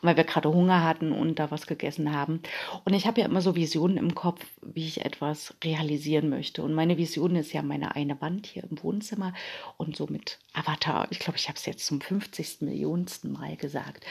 Und 0.00 0.08
weil 0.08 0.16
wir 0.16 0.24
gerade 0.24 0.52
Hunger 0.52 0.84
hatten 0.84 1.12
und 1.12 1.38
da 1.38 1.50
was 1.50 1.66
gegessen 1.66 2.14
haben. 2.14 2.40
Und 2.84 2.94
ich 2.94 3.06
habe 3.06 3.20
ja 3.20 3.26
immer 3.26 3.40
so 3.40 3.56
Visionen 3.56 3.96
im 3.96 4.14
Kopf, 4.14 4.44
wie 4.62 4.86
ich 4.86 5.04
etwas 5.04 5.54
realisieren 5.64 6.28
möchte. 6.28 6.62
Und 6.62 6.74
meine 6.74 6.98
Vision 6.98 7.36
ist 7.36 7.52
ja 7.52 7.62
meine 7.62 7.94
eine 7.94 8.20
Wand 8.20 8.46
hier 8.46 8.64
im 8.64 8.82
Wohnzimmer 8.82 9.32
und 9.76 9.96
so 9.96 10.06
mit 10.06 10.38
Avatar. 10.52 11.08
Ich 11.10 11.18
glaube, 11.18 11.38
ich 11.38 11.48
habe 11.48 11.56
es 11.56 11.66
jetzt 11.66 11.86
zum 11.86 12.00
50. 12.00 12.60
Millionsten 12.60 13.32
Mal 13.32 13.56
gesagt. 13.56 14.04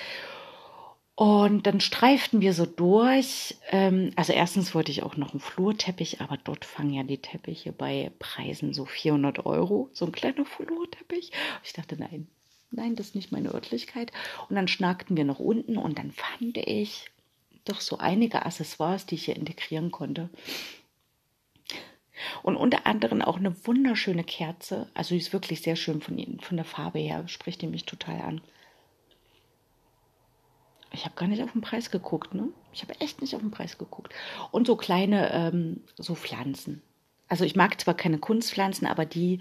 Und 1.15 1.67
dann 1.67 1.79
streiften 1.79 2.41
wir 2.41 2.53
so 2.53 2.65
durch. 2.65 3.55
Ähm, 3.69 4.11
also 4.15 4.33
erstens 4.33 4.73
wollte 4.73 4.91
ich 4.91 5.03
auch 5.03 5.15
noch 5.15 5.31
einen 5.31 5.39
Flurteppich, 5.39 6.21
aber 6.21 6.37
dort 6.43 6.65
fangen 6.65 6.93
ja 6.93 7.03
die 7.03 7.19
Teppiche 7.19 7.71
bei 7.71 8.11
Preisen 8.17 8.73
so 8.73 8.85
400 8.85 9.45
Euro. 9.45 9.89
So 9.93 10.05
ein 10.05 10.11
kleiner 10.11 10.45
Flurteppich. 10.45 11.31
Ich 11.63 11.73
dachte, 11.73 11.97
nein, 11.97 12.27
nein, 12.73 12.95
das 12.95 13.07
ist 13.07 13.15
nicht 13.15 13.31
meine 13.31 13.53
Örtlichkeit. 13.53 14.11
Und 14.49 14.55
dann 14.55 14.67
schnackten 14.67 15.17
wir 15.17 15.25
noch 15.25 15.39
unten 15.39 15.77
und 15.77 15.97
dann 15.97 16.11
fand 16.11 16.57
ich 16.57 17.11
doch 17.65 17.81
so 17.81 17.97
einige 17.97 18.45
Accessoires, 18.45 19.05
die 19.05 19.15
ich 19.15 19.25
hier 19.25 19.35
integrieren 19.35 19.91
konnte. 19.91 20.29
Und 22.41 22.55
unter 22.55 22.85
anderem 22.85 23.21
auch 23.21 23.37
eine 23.37 23.55
wunderschöne 23.65 24.23
Kerze. 24.23 24.87
Also 24.93 25.15
die 25.15 25.21
ist 25.21 25.33
wirklich 25.33 25.61
sehr 25.61 25.75
schön 25.75 26.01
von, 26.01 26.39
von 26.41 26.57
der 26.57 26.65
Farbe 26.65 26.99
her, 26.99 27.27
spricht 27.27 27.61
die 27.61 27.67
mich 27.67 27.85
total 27.85 28.21
an. 28.21 28.41
Ich 30.91 31.05
habe 31.05 31.15
gar 31.15 31.27
nicht 31.27 31.41
auf 31.41 31.51
den 31.51 31.61
Preis 31.61 31.89
geguckt, 31.89 32.35
ne? 32.35 32.49
Ich 32.71 32.83
habe 32.83 32.99
echt 32.99 33.21
nicht 33.21 33.33
auf 33.35 33.41
den 33.41 33.51
Preis 33.51 33.77
geguckt. 33.79 34.13
Und 34.51 34.67
so 34.67 34.75
kleine, 34.75 35.31
ähm, 35.33 35.81
so 35.97 36.13
Pflanzen. 36.13 36.83
Also 37.27 37.45
ich 37.45 37.55
mag 37.55 37.79
zwar 37.81 37.95
keine 37.95 38.19
Kunstpflanzen, 38.19 38.85
aber 38.85 39.05
die 39.05 39.39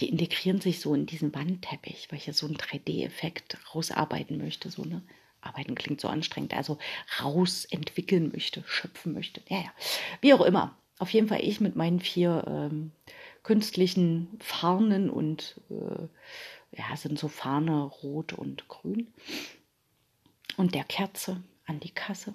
die 0.00 0.08
integrieren 0.08 0.60
sich 0.60 0.80
so 0.80 0.94
in 0.94 1.06
diesen 1.06 1.34
Wandteppich, 1.34 2.08
weil 2.10 2.18
ich 2.18 2.26
ja 2.26 2.32
so 2.32 2.46
einen 2.46 2.56
3D-Effekt 2.56 3.58
rausarbeiten 3.74 4.38
möchte. 4.38 4.70
So, 4.70 4.84
ne? 4.84 5.02
Arbeiten 5.40 5.74
klingt 5.74 6.00
so 6.00 6.08
anstrengend, 6.08 6.54
also 6.54 6.78
rausentwickeln 7.22 8.30
möchte, 8.32 8.64
schöpfen 8.66 9.12
möchte. 9.12 9.40
Ja, 9.48 9.58
ja. 9.58 9.72
Wie 10.20 10.34
auch 10.34 10.40
immer. 10.40 10.76
Auf 10.98 11.10
jeden 11.10 11.28
Fall 11.28 11.44
ich 11.44 11.60
mit 11.60 11.76
meinen 11.76 12.00
vier 12.00 12.44
ähm, 12.48 12.90
künstlichen 13.44 14.36
Farnen 14.40 15.10
und 15.10 15.60
äh, 15.70 16.08
ja, 16.76 16.96
sind 16.96 17.18
so 17.18 17.28
Fahne 17.28 17.82
rot 17.84 18.32
und 18.32 18.68
grün. 18.68 19.08
Und 20.56 20.74
der 20.74 20.84
Kerze 20.84 21.42
an 21.66 21.78
die 21.78 21.90
Kasse. 21.90 22.34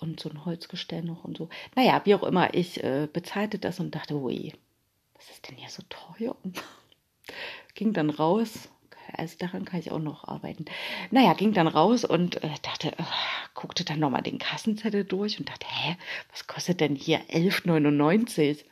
Und 0.00 0.18
so 0.18 0.30
ein 0.30 0.44
Holzgestell 0.44 1.02
noch 1.02 1.24
und 1.24 1.36
so. 1.36 1.48
Naja, 1.76 2.00
wie 2.04 2.14
auch 2.14 2.22
immer, 2.22 2.54
ich 2.54 2.82
äh, 2.82 3.06
bezahlte 3.12 3.58
das 3.58 3.78
und 3.78 3.94
dachte, 3.94 4.14
ui, 4.14 4.52
was 4.52 4.69
ist 5.40 5.50
denn 5.50 5.56
hier 5.56 5.70
so 5.70 5.82
teuer? 5.88 6.36
ging 7.74 7.92
dann 7.92 8.10
raus. 8.10 8.68
Also 9.12 9.36
daran 9.38 9.64
kann 9.64 9.80
ich 9.80 9.90
auch 9.90 9.98
noch 9.98 10.24
arbeiten. 10.28 10.66
Naja, 11.10 11.32
ging 11.34 11.52
dann 11.52 11.66
raus 11.66 12.04
und 12.04 12.42
äh, 12.44 12.50
dachte, 12.62 12.92
äh, 12.96 13.02
guckte 13.54 13.84
dann 13.84 13.98
nochmal 13.98 14.22
den 14.22 14.38
Kassenzettel 14.38 15.04
durch 15.04 15.38
und 15.38 15.48
dachte, 15.48 15.66
hä, 15.68 15.96
was 16.30 16.46
kostet 16.46 16.80
denn 16.80 16.94
hier 16.94 17.18
11,99? 17.28 18.64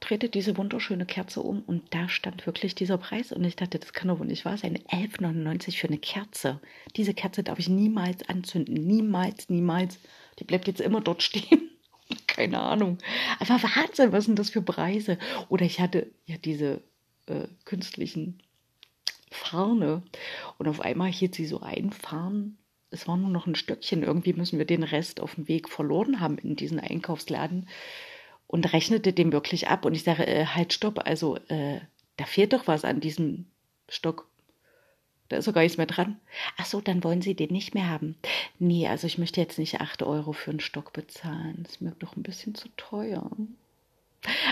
Drehte 0.00 0.28
diese 0.28 0.56
wunderschöne 0.56 1.06
Kerze 1.06 1.40
um 1.40 1.62
und 1.62 1.94
da 1.94 2.08
stand 2.08 2.46
wirklich 2.46 2.74
dieser 2.74 2.98
Preis 2.98 3.30
und 3.30 3.44
ich 3.44 3.56
dachte, 3.56 3.78
das 3.78 3.92
kann 3.92 4.08
doch 4.08 4.18
wohl 4.18 4.26
nicht 4.26 4.44
wahr 4.44 4.56
sein. 4.56 4.78
11,99 4.88 5.78
für 5.78 5.88
eine 5.88 5.98
Kerze. 5.98 6.60
Diese 6.96 7.14
Kerze 7.14 7.44
darf 7.44 7.58
ich 7.58 7.68
niemals 7.68 8.28
anzünden. 8.28 8.74
Niemals, 8.74 9.48
niemals. 9.48 9.98
Die 10.38 10.44
bleibt 10.44 10.66
jetzt 10.66 10.80
immer 10.80 11.00
dort 11.00 11.22
stehen. 11.22 11.70
Keine 12.26 12.60
Ahnung. 12.60 12.98
Aber 13.38 13.62
Wahnsinn, 13.62 14.12
was 14.12 14.24
sind 14.24 14.38
das 14.38 14.50
für 14.50 14.62
Preise? 14.62 15.18
Oder 15.48 15.64
ich 15.64 15.80
hatte 15.80 16.10
ja 16.26 16.36
diese 16.36 16.82
äh, 17.26 17.48
künstlichen 17.64 18.42
Farne 19.30 20.02
und 20.58 20.68
auf 20.68 20.80
einmal 20.80 21.10
hielt 21.10 21.34
sie 21.34 21.46
so 21.46 21.60
ein 21.60 21.92
Farn. 21.92 22.58
Es 22.90 23.08
war 23.08 23.16
nur 23.16 23.30
noch 23.30 23.46
ein 23.46 23.56
Stöckchen. 23.56 24.02
Irgendwie 24.02 24.32
müssen 24.32 24.58
wir 24.58 24.64
den 24.64 24.84
Rest 24.84 25.20
auf 25.20 25.34
dem 25.34 25.48
Weg 25.48 25.68
verloren 25.68 26.20
haben 26.20 26.38
in 26.38 26.56
diesen 26.56 26.78
Einkaufsladen 26.78 27.68
und 28.46 28.72
rechnete 28.72 29.12
dem 29.12 29.32
wirklich 29.32 29.68
ab. 29.68 29.84
Und 29.84 29.94
ich 29.94 30.04
sage, 30.04 30.26
äh, 30.26 30.46
halt, 30.46 30.72
stopp, 30.72 31.00
also 31.04 31.36
äh, 31.48 31.80
da 32.16 32.24
fehlt 32.24 32.52
doch 32.52 32.66
was 32.66 32.84
an 32.84 33.00
diesem 33.00 33.46
Stock. 33.88 34.30
Da 35.28 35.36
ist 35.36 35.48
doch 35.48 35.54
gar 35.54 35.62
nichts 35.62 35.78
mehr 35.78 35.86
dran. 35.86 36.16
Ach 36.56 36.66
so, 36.66 36.80
dann 36.80 37.02
wollen 37.02 37.22
Sie 37.22 37.34
den 37.34 37.52
nicht 37.52 37.74
mehr 37.74 37.88
haben. 37.88 38.16
Nee, 38.58 38.86
also 38.86 39.06
ich 39.06 39.18
möchte 39.18 39.40
jetzt 39.40 39.58
nicht 39.58 39.80
8 39.80 40.02
Euro 40.02 40.32
für 40.32 40.50
einen 40.50 40.60
Stock 40.60 40.92
bezahlen. 40.92 41.60
Das 41.62 41.72
ist 41.72 41.80
mir 41.80 41.92
doch 41.98 42.16
ein 42.16 42.22
bisschen 42.22 42.54
zu 42.54 42.68
teuer. 42.76 43.28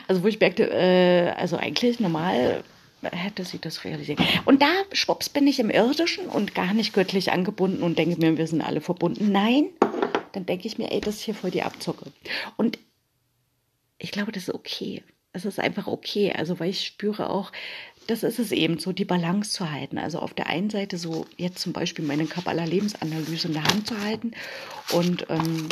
Also 0.08 0.22
wo 0.22 0.26
ich 0.26 0.40
merkte, 0.40 0.70
äh, 0.70 1.30
also 1.36 1.56
eigentlich 1.56 2.00
normal 2.00 2.64
hätte 3.02 3.44
sie 3.44 3.58
das 3.58 3.84
realisiert. 3.84 4.20
Und 4.44 4.62
da, 4.62 4.72
schwupps, 4.92 5.28
bin 5.28 5.46
ich 5.46 5.60
im 5.60 5.70
Irdischen 5.70 6.26
und 6.26 6.54
gar 6.54 6.74
nicht 6.74 6.94
göttlich 6.94 7.32
angebunden 7.32 7.82
und 7.82 7.98
denke 7.98 8.18
mir, 8.18 8.38
wir 8.38 8.46
sind 8.46 8.62
alle 8.62 8.80
verbunden. 8.80 9.30
Nein, 9.30 9.68
dann 10.32 10.46
denke 10.46 10.66
ich 10.66 10.78
mir, 10.78 10.90
ey, 10.90 11.00
das 11.00 11.16
ist 11.16 11.22
hier 11.22 11.34
voll 11.34 11.50
die 11.50 11.62
Abzocke. 11.62 12.06
Und 12.56 12.78
ich 13.98 14.10
glaube, 14.10 14.32
das 14.32 14.44
ist 14.44 14.54
okay. 14.54 15.02
Es 15.32 15.44
ist 15.44 15.58
einfach 15.58 15.86
okay. 15.86 16.32
Also, 16.32 16.60
weil 16.60 16.70
ich 16.70 16.86
spüre 16.86 17.30
auch, 17.30 17.52
das 18.06 18.22
ist 18.22 18.38
es 18.38 18.52
eben, 18.52 18.78
so 18.78 18.92
die 18.92 19.04
Balance 19.04 19.50
zu 19.50 19.70
halten. 19.70 19.98
Also 19.98 20.18
auf 20.18 20.34
der 20.34 20.46
einen 20.48 20.70
Seite 20.70 20.98
so 20.98 21.26
jetzt 21.36 21.58
zum 21.58 21.72
Beispiel 21.72 22.04
meine 22.04 22.26
Kabbalah 22.26 22.64
Lebensanalyse 22.64 23.48
in 23.48 23.54
der 23.54 23.64
Hand 23.64 23.86
zu 23.86 24.00
halten 24.00 24.32
und 24.92 25.26
ähm, 25.30 25.68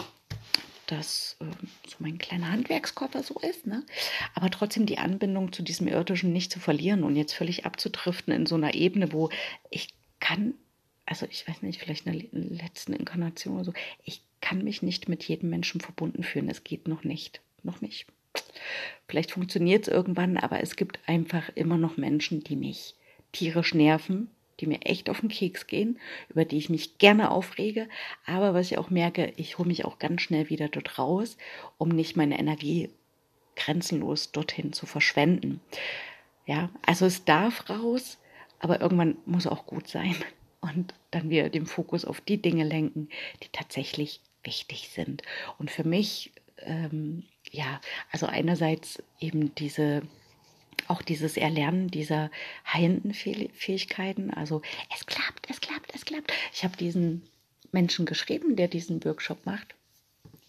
das 0.87 1.37
äh, 1.41 1.45
so 1.89 1.97
mein 1.99 2.19
kleiner 2.19 2.51
Handwerkskoffer 2.51 3.23
so 3.23 3.39
ist, 3.41 3.67
ne? 3.67 3.85
Aber 4.35 4.51
trotzdem 4.51 4.87
die 4.87 4.99
Anbindung 4.99 5.53
zu 5.53 5.63
diesem 5.63 5.89
irdischen 5.89 6.33
nicht 6.33 6.53
zu 6.53 6.61
verlieren 6.61 7.05
und 7.05 7.17
jetzt 7.17 7.33
völlig 7.35 7.65
abzudriften 7.65 8.33
in 8.33 8.47
so 8.47 8.55
einer 8.55 8.75
Ebene, 8.75 9.13
wo 9.13 9.31
ich 9.71 9.89
kann, 10.21 10.55
also 11.07 11.27
ich 11.31 11.47
weiß 11.49 11.63
nicht, 11.63 11.81
vielleicht 11.81 12.07
in 12.07 12.31
der 12.31 12.59
letzten 12.65 12.93
Inkarnation 12.93 13.55
oder 13.55 13.65
so, 13.65 13.73
ich 14.05 14.23
kann 14.41 14.63
mich 14.63 14.83
nicht 14.83 15.09
mit 15.09 15.25
jedem 15.25 15.51
Menschen 15.51 15.81
verbunden 15.81 16.23
fühlen. 16.25 16.51
Es 16.51 16.65
geht 16.65 16.89
noch 16.89 17.05
nicht. 17.05 17.41
Noch 17.63 17.81
nicht. 17.81 18.07
Vielleicht 19.09 19.33
funktioniert 19.33 19.87
es 19.87 19.93
irgendwann, 19.93 20.37
aber 20.37 20.63
es 20.63 20.77
gibt 20.77 21.01
einfach 21.07 21.51
immer 21.55 21.77
noch 21.77 21.97
Menschen, 21.97 22.43
die 22.45 22.57
mich 22.57 22.95
tierisch 23.33 23.75
nerven, 23.75 24.31
die 24.61 24.67
mir 24.67 24.83
echt 24.83 25.11
auf 25.11 25.21
den 25.21 25.29
Keks 25.29 25.67
gehen, 25.67 25.99
über 26.29 26.45
die 26.45 26.57
ich 26.57 26.71
mich 26.71 26.99
gerne 26.99 27.31
aufrege. 27.31 27.89
Aber 28.25 28.55
was 28.55 28.71
ich 28.71 28.79
auch 28.79 28.91
merke, 28.91 29.33
ich 29.37 29.59
hole 29.59 29.69
mich 29.69 29.85
auch 29.85 29.99
ganz 29.99 30.23
schnell 30.23 30.49
wieder 30.49 30.69
dort 30.69 30.99
raus, 30.99 31.37
um 31.79 31.89
nicht 31.89 32.17
meine 32.17 32.39
Energie 32.39 32.91
grenzenlos 33.57 34.33
dorthin 34.33 34.73
zu 34.73 34.87
verschwenden. 34.87 35.61
Ja, 36.47 36.71
also 36.87 37.07
es 37.07 37.25
darf 37.25 37.69
raus, 37.69 38.19
aber 38.59 38.81
irgendwann 38.81 39.17
muss 39.27 39.47
auch 39.47 39.67
gut 39.67 39.89
sein 39.89 40.15
und 40.61 40.95
dann 41.11 41.29
wieder 41.29 41.51
den 41.51 41.67
Fokus 41.67 42.05
auf 42.05 42.21
die 42.21 42.41
Dinge 42.41 42.65
lenken, 42.65 43.09
die 43.43 43.49
tatsächlich 43.53 44.21
wichtig 44.45 44.89
sind. 44.89 45.23
Und 45.59 45.71
für 45.71 45.85
mich, 45.85 46.33
ähm, 46.59 47.25
ja, 47.53 47.81
also 48.11 48.27
einerseits 48.27 49.01
eben 49.21 49.55
diese 49.55 50.03
auch 50.89 51.03
dieses 51.03 51.37
Erlernen 51.37 51.89
dieser 51.89 52.31
heilenden 52.67 53.15
Fähigkeiten. 53.15 54.33
Also 54.33 54.63
es 54.93 55.07
klappt, 55.07 55.49
es 55.49 55.61
klappt, 55.61 55.95
es 55.95 56.05
klappt. 56.05 56.33
Ich 56.53 56.65
habe 56.65 56.77
diesen 56.77 57.23
Menschen 57.71 58.05
geschrieben, 58.05 58.57
der 58.57 58.67
diesen 58.67 59.05
Workshop 59.05 59.47
macht 59.47 59.75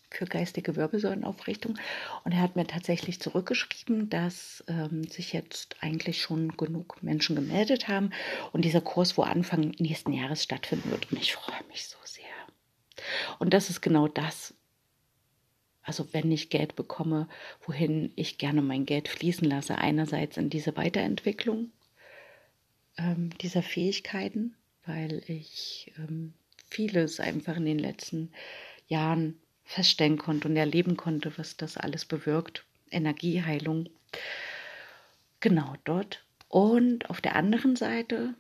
für 0.09 0.25
geistige 0.25 0.75
Wirbelsäulenaufrichtung. 0.75 1.77
Und 2.23 2.31
er 2.31 2.41
hat 2.41 2.55
mir 2.55 2.67
tatsächlich 2.67 3.19
zurückgeschrieben, 3.19 4.09
dass 4.09 4.63
ähm, 4.67 5.03
sich 5.07 5.33
jetzt 5.33 5.75
eigentlich 5.81 6.21
schon 6.21 6.55
genug 6.55 7.01
Menschen 7.01 7.35
gemeldet 7.35 7.87
haben 7.87 8.11
und 8.51 8.63
dieser 8.63 8.81
Kurs 8.81 9.17
wo 9.17 9.23
Anfang 9.23 9.73
nächsten 9.79 10.13
Jahres 10.13 10.43
stattfinden 10.43 10.91
wird. 10.91 11.11
Und 11.11 11.19
ich 11.19 11.33
freue 11.33 11.63
mich 11.69 11.87
so 11.87 11.97
sehr. 12.03 12.23
Und 13.39 13.53
das 13.53 13.69
ist 13.69 13.81
genau 13.81 14.07
das, 14.07 14.53
also 15.83 16.07
wenn 16.13 16.31
ich 16.31 16.49
Geld 16.49 16.75
bekomme, 16.75 17.27
wohin 17.65 18.11
ich 18.15 18.37
gerne 18.37 18.61
mein 18.61 18.85
Geld 18.85 19.07
fließen 19.07 19.47
lasse. 19.47 19.77
Einerseits 19.77 20.37
in 20.37 20.49
diese 20.49 20.75
Weiterentwicklung 20.77 21.71
ähm, 22.97 23.31
dieser 23.41 23.61
Fähigkeiten, 23.61 24.55
weil 24.85 25.21
ich 25.27 25.93
ähm, 25.97 26.33
vieles 26.69 27.19
einfach 27.19 27.57
in 27.57 27.65
den 27.65 27.79
letzten 27.79 28.31
Jahren 28.87 29.39
feststellen 29.65 30.17
konnte 30.17 30.47
und 30.47 30.55
erleben 30.55 30.97
konnte, 30.97 31.37
was 31.37 31.57
das 31.57 31.77
alles 31.77 32.05
bewirkt. 32.05 32.65
Energieheilung. 32.91 33.89
Genau 35.39 35.75
dort. 35.83 36.23
Und 36.47 37.09
auf 37.09 37.19
der 37.19 37.35
anderen 37.35 37.75
Seite 37.75 38.35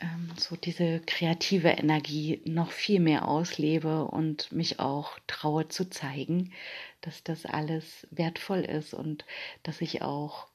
ähm, 0.00 0.30
so 0.36 0.56
diese 0.56 1.00
kreative 1.00 1.68
Energie 1.68 2.42
noch 2.44 2.70
viel 2.70 3.00
mehr 3.00 3.28
auslebe 3.28 4.04
und 4.04 4.52
mich 4.52 4.80
auch 4.80 5.18
traue 5.26 5.68
zu 5.68 5.88
zeigen, 5.88 6.52
dass 7.00 7.22
das 7.22 7.46
alles 7.46 8.06
wertvoll 8.10 8.60
ist 8.60 8.94
und 8.94 9.24
dass 9.62 9.80
ich 9.80 10.02
auch 10.02 10.48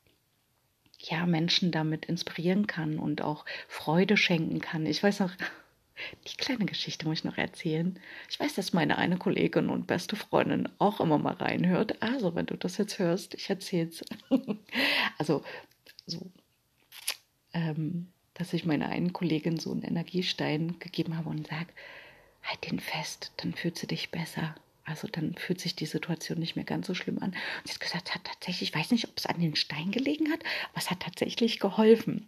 ja 0.99 1.25
Menschen 1.25 1.71
damit 1.71 2.05
inspirieren 2.05 2.67
kann 2.67 2.99
und 2.99 3.21
auch 3.21 3.45
Freude 3.67 4.17
schenken 4.17 4.59
kann. 4.59 4.85
Ich 4.85 5.01
weiß 5.01 5.21
noch, 5.21 5.31
die 6.27 6.37
kleine 6.37 6.65
Geschichte 6.65 7.07
muss 7.07 7.19
ich 7.19 7.23
noch 7.23 7.37
erzählen. 7.37 7.99
Ich 8.29 8.39
weiß, 8.39 8.55
dass 8.55 8.73
meine 8.73 8.97
eine 8.97 9.17
Kollegin 9.17 9.69
und 9.69 9.87
beste 9.87 10.15
Freundin 10.15 10.69
auch 10.77 10.99
immer 10.99 11.17
mal 11.17 11.33
reinhört. 11.33 12.01
Also, 12.01 12.35
wenn 12.35 12.45
du 12.45 12.57
das 12.57 12.77
jetzt 12.77 12.99
hörst, 12.99 13.33
ich 13.33 13.49
erzähl's. 13.49 14.03
also, 15.17 15.43
so, 16.05 16.31
ähm, 17.53 18.11
dass 18.33 18.53
ich 18.53 18.65
meiner 18.65 18.89
einen 18.89 19.13
Kollegin 19.13 19.57
so 19.57 19.71
einen 19.71 19.83
Energiestein 19.83 20.79
gegeben 20.79 21.17
habe 21.17 21.29
und 21.29 21.47
sage, 21.47 21.67
halt 22.43 22.71
den 22.71 22.79
fest, 22.79 23.31
dann 23.37 23.53
fühlt 23.53 23.77
sie 23.77 23.87
dich 23.87 24.11
besser. 24.11 24.55
Also 24.83 25.07
dann 25.07 25.35
fühlt 25.35 25.61
sich 25.61 25.75
die 25.75 25.85
Situation 25.85 26.39
nicht 26.39 26.55
mehr 26.55 26.65
ganz 26.65 26.87
so 26.87 26.95
schlimm 26.95 27.19
an. 27.19 27.31
Und 27.31 27.67
sie 27.67 27.73
hat 27.73 27.79
gesagt, 27.79 28.09
es 28.09 28.15
hat 28.15 28.23
tatsächlich, 28.23 28.69
ich 28.69 28.75
weiß 28.75 28.91
nicht, 28.91 29.07
ob 29.07 29.17
es 29.17 29.25
an 29.25 29.39
den 29.39 29.55
Stein 29.55 29.91
gelegen 29.91 30.31
hat, 30.31 30.39
aber 30.71 30.77
es 30.77 30.89
hat 30.89 31.01
tatsächlich 31.01 31.59
geholfen. 31.59 32.27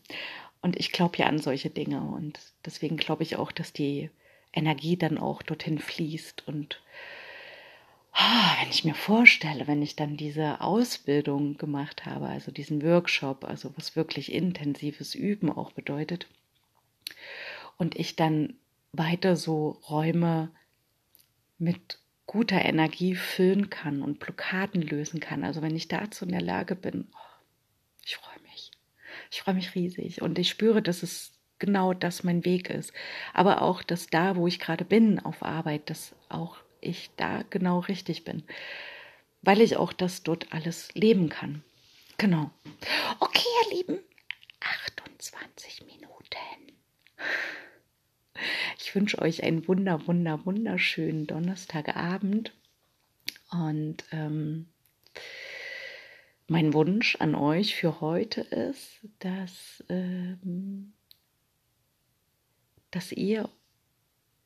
Und 0.61 0.79
ich 0.79 0.91
glaube 0.91 1.17
ja 1.17 1.25
an 1.25 1.39
solche 1.39 1.69
Dinge. 1.69 2.01
Und 2.01 2.39
deswegen 2.65 2.97
glaube 2.97 3.23
ich 3.23 3.37
auch, 3.37 3.51
dass 3.51 3.73
die 3.73 4.09
Energie 4.53 4.97
dann 4.97 5.17
auch 5.17 5.41
dorthin 5.41 5.79
fließt 5.79 6.47
und 6.47 6.81
wenn 8.15 8.69
ich 8.69 8.85
mir 8.85 8.95
vorstelle, 8.95 9.67
wenn 9.67 9.81
ich 9.81 9.95
dann 9.95 10.17
diese 10.17 10.61
Ausbildung 10.61 11.57
gemacht 11.57 12.05
habe, 12.05 12.27
also 12.27 12.51
diesen 12.51 12.81
Workshop, 12.83 13.43
also 13.43 13.73
was 13.75 13.95
wirklich 13.95 14.31
intensives 14.31 15.15
Üben 15.15 15.51
auch 15.51 15.71
bedeutet, 15.71 16.27
und 17.77 17.97
ich 17.97 18.15
dann 18.15 18.55
weiter 18.91 19.35
so 19.35 19.81
Räume 19.89 20.51
mit 21.57 21.99
guter 22.25 22.63
Energie 22.63 23.15
füllen 23.15 23.69
kann 23.69 24.01
und 24.01 24.19
Blockaden 24.19 24.81
lösen 24.81 25.19
kann, 25.19 25.43
also 25.43 25.61
wenn 25.61 25.75
ich 25.75 25.87
dazu 25.87 26.25
in 26.25 26.31
der 26.31 26.41
Lage 26.41 26.75
bin, 26.75 27.07
oh, 27.13 27.41
ich 28.05 28.15
freue 28.15 28.39
mich. 28.43 28.71
Ich 29.31 29.41
freue 29.41 29.55
mich 29.55 29.75
riesig 29.75 30.21
und 30.21 30.39
ich 30.39 30.49
spüre, 30.49 30.81
dass 30.81 31.03
es 31.03 31.33
genau 31.59 31.93
das 31.93 32.23
mein 32.23 32.45
Weg 32.45 32.69
ist. 32.69 32.93
Aber 33.33 33.61
auch, 33.61 33.83
dass 33.83 34.07
da, 34.07 34.35
wo 34.35 34.47
ich 34.47 34.59
gerade 34.59 34.85
bin 34.85 35.19
auf 35.19 35.43
Arbeit, 35.43 35.89
dass 35.89 36.15
auch 36.29 36.62
ich 36.83 37.09
da 37.17 37.43
genau 37.49 37.79
richtig 37.79 38.23
bin, 38.23 38.43
weil 39.41 39.61
ich 39.61 39.77
auch 39.77 39.93
das 39.93 40.23
dort 40.23 40.53
alles 40.53 40.93
leben 40.93 41.29
kann. 41.29 41.63
Genau. 42.17 42.51
Okay, 43.19 43.47
ihr 43.63 43.77
Lieben, 43.77 43.99
28 44.59 45.85
Minuten. 45.85 46.03
Ich 48.79 48.93
wünsche 48.95 49.19
euch 49.19 49.43
einen 49.43 49.67
wunder, 49.67 50.07
wunder, 50.07 50.45
wunderschönen 50.45 51.27
Donnerstagabend 51.27 52.53
und 53.51 54.03
ähm, 54.11 54.67
mein 56.47 56.73
Wunsch 56.73 57.15
an 57.17 57.35
euch 57.35 57.75
für 57.75 58.01
heute 58.01 58.41
ist, 58.41 58.99
dass, 59.19 59.83
ähm, 59.89 60.93
dass 62.91 63.11
ihr 63.11 63.49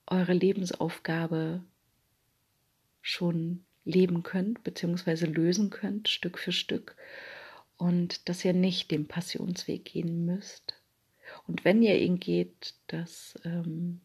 eure 0.06 0.34
Lebensaufgabe 0.34 1.64
schon 3.08 3.64
leben 3.86 4.22
könnt, 4.22 4.64
beziehungsweise 4.66 5.28
lösen 5.28 5.70
könnt, 5.70 6.10
Stück 6.10 6.38
für 6.38 6.52
Stück. 6.52 6.98
Und 7.78 8.28
dass 8.28 8.44
ihr 8.44 8.52
nicht 8.52 8.92
den 8.92 9.08
Passionsweg 9.08 9.86
gehen 9.86 10.26
müsst. 10.26 10.82
Und 11.48 11.64
wenn 11.64 11.82
ihr 11.82 11.98
ihn 12.00 12.20
geht, 12.20 12.74
dass 12.88 13.36
ähm, 13.46 14.02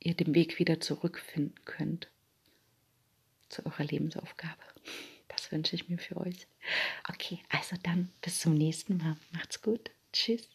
ihr 0.00 0.14
den 0.14 0.34
Weg 0.34 0.58
wieder 0.58 0.80
zurückfinden 0.80 1.64
könnt 1.64 2.10
zu 3.48 3.64
eurer 3.64 3.84
Lebensaufgabe. 3.84 4.62
Das 5.28 5.52
wünsche 5.52 5.76
ich 5.76 5.88
mir 5.88 5.98
für 5.98 6.16
euch. 6.16 6.48
Okay, 7.08 7.38
also 7.48 7.76
dann 7.82 8.10
bis 8.22 8.40
zum 8.40 8.54
nächsten 8.54 8.96
Mal. 8.96 9.16
Macht's 9.32 9.62
gut. 9.62 9.90
Tschüss. 10.12 10.48